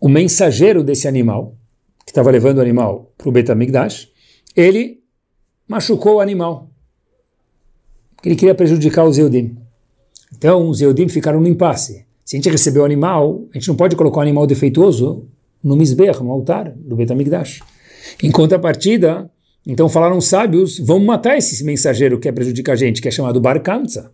[0.00, 1.56] o mensageiro desse animal,
[2.04, 4.08] que estava levando o animal para o Betamigdash,
[4.56, 5.00] ele
[5.68, 6.68] machucou o animal.
[8.24, 9.56] Ele queria prejudicar os Eudim.
[10.36, 12.04] Então, os Eudim ficaram no impasse.
[12.24, 15.28] Se a gente recebeu o animal, a gente não pode colocar o animal defeituoso
[15.62, 17.60] no misber, no altar do Betamigdash.
[18.20, 19.30] Em contrapartida,
[19.64, 23.12] então falaram os sábios, vamos matar esse mensageiro que quer prejudicar a gente, que é
[23.12, 24.12] chamado Bar Kamsa.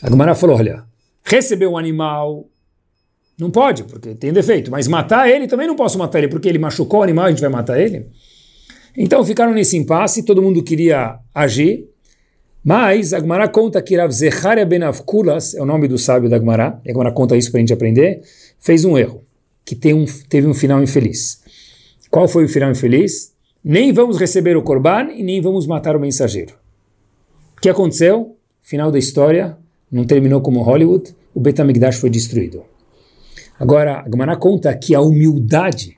[0.00, 0.84] A Gemara falou, olha,
[1.22, 2.46] recebeu um animal,
[3.38, 4.70] não pode, porque tem defeito.
[4.70, 7.40] Mas matar ele, também não posso matar ele, porque ele machucou o animal, a gente
[7.40, 8.06] vai matar ele.
[8.96, 11.86] Então ficaram nesse impasse, todo mundo queria agir.
[12.64, 16.38] Mas a Gemara conta que Rav Zecharia ben Avkulas, é o nome do sábio da
[16.38, 18.22] Gemara, e a Gemara conta isso para a gente aprender,
[18.58, 19.22] fez um erro,
[19.64, 21.42] que um, teve um final infeliz.
[22.10, 23.34] Qual foi o final infeliz?
[23.62, 26.54] Nem vamos receber o Corban e nem vamos matar o mensageiro.
[27.56, 28.36] O que aconteceu?
[28.62, 29.56] Final da história,
[29.90, 32.64] não terminou como Hollywood, o Betamigdash foi destruído.
[33.58, 35.96] Agora, Gemara conta que a humildade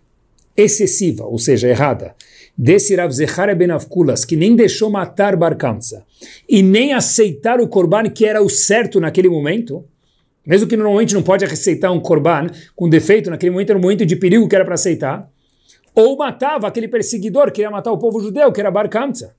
[0.56, 2.14] excessiva, ou seja, errada,
[2.56, 6.04] desse Rav Zechariah ben Avkulas, que nem deixou matar Bar Kamsa,
[6.48, 9.84] e nem aceitar o Korban que era o certo naquele momento,
[10.44, 14.04] mesmo que normalmente não pode aceitar um Korban com defeito, naquele momento era um momento
[14.04, 15.30] de perigo que era para aceitar,
[15.94, 19.36] ou matava aquele perseguidor que ia matar o povo judeu, que era Bar Kamsa.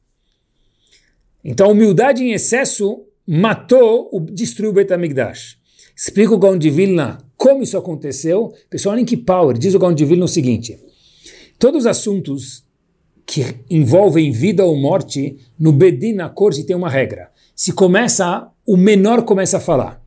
[1.43, 5.57] Então a humildade em excesso matou, destruiu o Betamigdash.
[5.95, 8.53] Explica o Gaon de Vilna como isso aconteceu.
[8.69, 9.57] Pessoal, olhem que power.
[9.57, 10.77] Diz o Vilna o seguinte.
[11.57, 12.65] Todos os assuntos
[13.25, 17.31] que envolvem vida ou morte, no Bedin, na corte, tem uma regra.
[17.55, 20.03] Se começa, o menor começa a falar.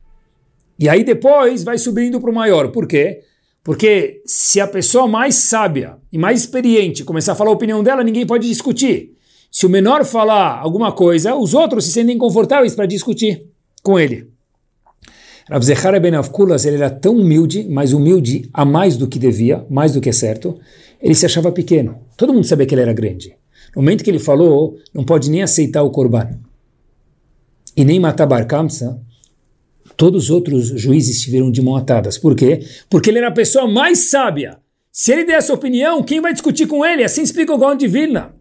[0.77, 2.71] E aí depois vai subindo para o maior.
[2.71, 3.21] Por quê?
[3.63, 8.03] Porque se a pessoa mais sábia e mais experiente começar a falar a opinião dela,
[8.03, 9.13] ninguém pode discutir.
[9.49, 13.47] Se o menor falar alguma coisa, os outros se sentem confortáveis para discutir
[13.81, 14.32] com ele.
[15.49, 19.65] Rav Zechariah ben Avkulas, ele era tão humilde, mas humilde a mais do que devia,
[19.69, 20.57] mais do que é certo,
[21.01, 21.97] ele se achava pequeno.
[22.15, 23.35] Todo mundo sabia que ele era grande.
[23.75, 26.39] No momento que ele falou, não pode nem aceitar o Corban
[27.75, 29.01] e nem matar Bar Kamsa,
[29.97, 32.17] todos os outros juízes estiveram de mão atadas.
[32.17, 32.61] Por quê?
[32.89, 34.59] Porque ele era a pessoa mais sábia.
[34.91, 37.03] Se ele der essa opinião, quem vai discutir com ele?
[37.03, 38.33] Assim explica o Gaon de Vilna.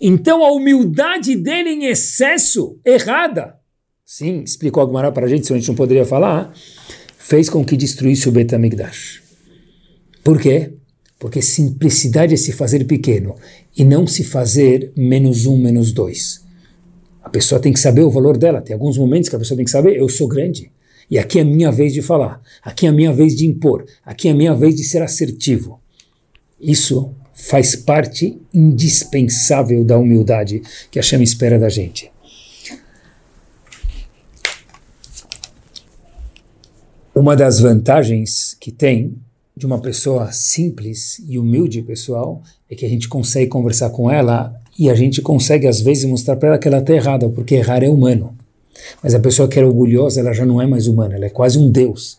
[0.00, 3.54] Então a humildade dele em excesso, errada,
[4.06, 6.54] sim, explicou Agmará para a gente, se a gente não poderia falar,
[7.18, 9.20] fez com que destruísse o Betamigdash.
[10.22, 10.72] Por quê?
[11.18, 13.34] Porque simplicidade é se fazer pequeno
[13.76, 16.44] e não se fazer menos um, menos dois.
[17.22, 18.60] A pessoa tem que saber o valor dela.
[18.60, 20.70] Tem alguns momentos que a pessoa tem que saber, eu sou grande.
[21.10, 22.40] E aqui é a minha vez de falar.
[22.62, 23.84] Aqui é a minha vez de impor.
[24.04, 25.80] Aqui é a minha vez de ser assertivo.
[26.60, 32.10] Isso faz parte indispensável da humildade que a chama espera da gente.
[37.16, 39.16] Uma das vantagens que tem
[39.56, 44.54] de uma pessoa simples e humilde, pessoal, é que a gente consegue conversar com ela
[44.78, 47.82] e a gente consegue, às vezes, mostrar para ela que ela está errada, porque errar
[47.82, 48.36] é humano.
[49.02, 51.58] Mas a pessoa que é orgulhosa, ela já não é mais humana, ela é quase
[51.58, 52.18] um deus.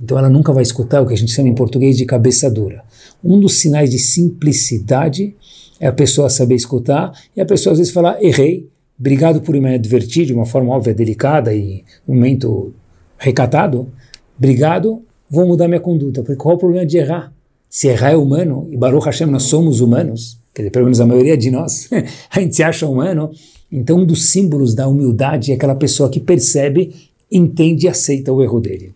[0.00, 2.82] Então ela nunca vai escutar o que a gente chama em português de cabeça dura.
[3.22, 5.36] Um dos sinais de simplicidade
[5.78, 8.66] é a pessoa saber escutar e a pessoa às vezes falar, errei,
[8.98, 12.72] obrigado por me advertir de uma forma óbvia, delicada e um momento
[13.18, 13.92] recatado,
[14.38, 16.22] Obrigado, vou mudar minha conduta.
[16.22, 17.32] Porque qual é o problema de errar?
[17.68, 21.06] Se errar é humano, e Baruch Hashem nós somos humanos, quer dizer, pelo menos a
[21.06, 21.88] maioria de nós,
[22.30, 23.30] a gente se acha humano,
[23.70, 26.94] então um dos símbolos da humildade é aquela pessoa que percebe,
[27.30, 28.94] entende e aceita o erro dele.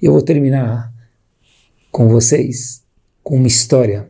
[0.00, 0.90] Eu vou terminar
[1.90, 2.82] com vocês
[3.22, 4.08] com uma história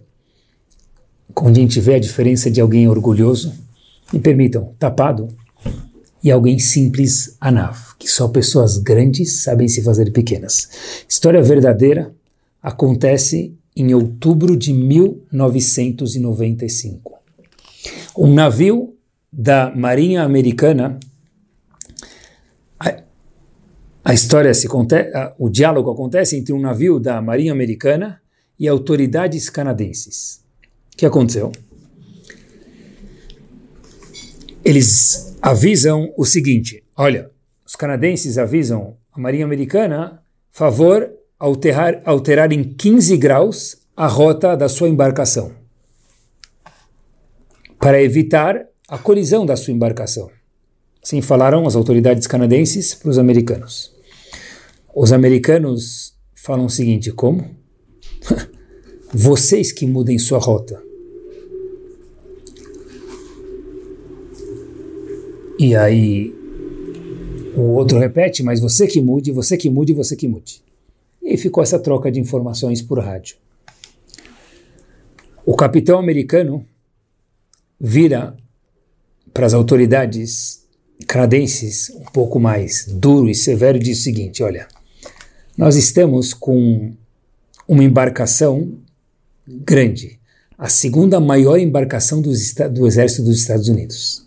[1.43, 3.53] onde a gente vê a diferença de alguém orgulhoso,
[4.13, 5.29] me permitam, tapado,
[6.23, 11.05] e alguém simples, Anav, que só pessoas grandes sabem se fazer pequenas.
[11.09, 12.15] História verdadeira
[12.63, 17.13] acontece em outubro de 1995.
[18.17, 18.95] Um navio
[19.33, 21.01] da Marinha Americana,
[24.05, 24.69] a, história se
[25.39, 28.21] o diálogo acontece entre um navio da Marinha Americana
[28.59, 30.45] e autoridades canadenses.
[30.93, 31.51] O que aconteceu?
[34.65, 37.29] Eles avisam o seguinte: olha,
[37.75, 40.23] os canadenses avisam a Marinha Americana,
[40.53, 45.51] favor, alterar, alterar em 15 graus a rota da sua embarcação
[47.81, 50.31] para evitar a colisão da sua embarcação.
[51.03, 53.93] Assim falaram as autoridades canadenses para os americanos.
[54.95, 57.57] Os americanos falam o seguinte: como?
[59.13, 60.81] Vocês que mudem sua rota.
[65.59, 66.44] E aí
[67.57, 70.63] o outro repete, mas você que mude, você que mude, você que mude.
[71.23, 73.37] E ficou essa troca de informações por rádio.
[75.47, 76.67] O capitão americano
[77.81, 78.37] vira
[79.33, 80.65] para as autoridades
[81.07, 84.67] canadenses um pouco mais duro e severo e diz o seguinte: olha,
[85.57, 86.93] nós estamos com
[87.69, 88.73] uma embarcação
[89.47, 90.19] grande,
[90.57, 92.31] a segunda maior embarcação do,
[92.73, 94.25] do exército dos Estados Unidos.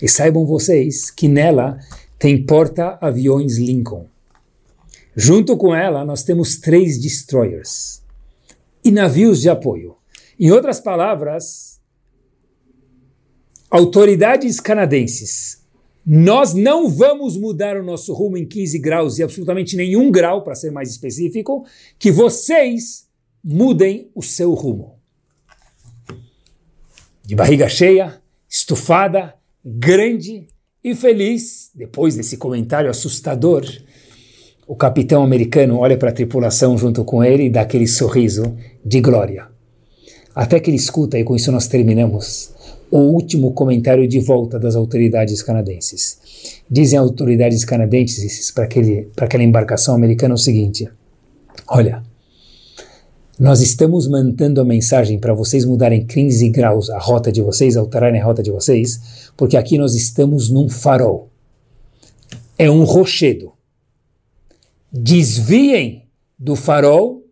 [0.00, 1.78] E saibam vocês que nela
[2.20, 4.06] tem porta-aviões Lincoln.
[5.16, 8.02] Junto com ela, nós temos três destroyers
[8.84, 9.96] e navios de apoio.
[10.38, 11.80] Em outras palavras,
[13.70, 15.64] autoridades canadenses,
[16.04, 20.54] nós não vamos mudar o nosso rumo em 15 graus e absolutamente nenhum grau, para
[20.54, 21.64] ser mais específico,
[21.98, 23.08] que vocês
[23.42, 24.98] mudem o seu rumo.
[27.24, 30.46] De barriga cheia, estufada, grande
[30.82, 33.64] e feliz, depois desse comentário assustador,
[34.66, 39.00] o capitão americano olha para a tripulação junto com ele e dá aquele sorriso de
[39.00, 39.48] glória.
[40.34, 42.54] Até que ele escuta, e com isso nós terminamos,
[42.90, 46.62] o último comentário de volta das autoridades canadenses.
[46.70, 50.88] Dizem autoridades canadenses para aquela embarcação americana o seguinte:
[51.68, 52.02] Olha,
[53.40, 58.20] nós estamos mantendo a mensagem para vocês mudarem 15 graus a rota de vocês, alterarem
[58.20, 61.30] a rota de vocês, porque aqui nós estamos num farol.
[62.58, 63.54] É um rochedo.
[64.92, 66.06] Desviem
[66.38, 67.24] do farol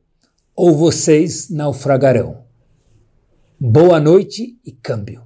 [0.57, 2.39] ou vocês naufragarão.
[3.61, 5.21] Boa noite e câmbio.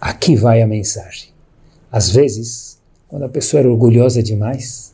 [0.00, 1.28] Aqui vai a mensagem.
[1.92, 4.93] Às vezes, quando a pessoa é orgulhosa demais,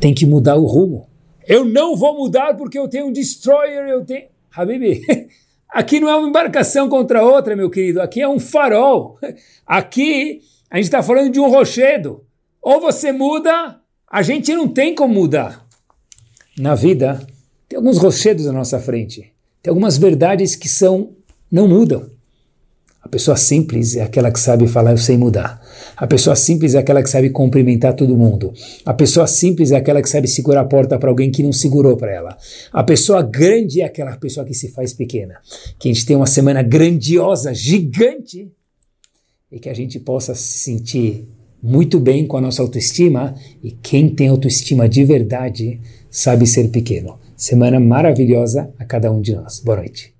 [0.00, 1.08] tem que mudar o rumo.
[1.46, 4.26] Eu não vou mudar porque eu tenho um destroyer, eu tenho.
[4.54, 5.02] Habibi,
[5.68, 9.18] aqui não é uma embarcação contra outra, meu querido, aqui é um farol.
[9.66, 10.40] Aqui
[10.70, 12.24] a gente está falando de um rochedo.
[12.60, 13.80] Ou você muda,
[14.10, 15.66] a gente não tem como mudar.
[16.58, 17.24] Na vida,
[17.68, 19.32] tem alguns rochedos à nossa frente.
[19.62, 21.14] Tem algumas verdades que são
[21.50, 22.10] não mudam.
[23.16, 25.58] Pessoa simples é aquela que sabe falar eu sei mudar.
[25.96, 28.52] A pessoa simples é aquela que sabe cumprimentar todo mundo.
[28.84, 31.96] A pessoa simples é aquela que sabe segurar a porta para alguém que não segurou
[31.96, 32.36] para ela.
[32.70, 35.36] A pessoa grande é aquela pessoa que se faz pequena.
[35.78, 38.52] Que a gente tenha uma semana grandiosa, gigante,
[39.50, 41.26] e que a gente possa se sentir
[41.62, 43.34] muito bem com a nossa autoestima.
[43.64, 47.18] E quem tem autoestima de verdade sabe ser pequeno.
[47.34, 49.58] Semana maravilhosa a cada um de nós.
[49.60, 50.15] Boa noite.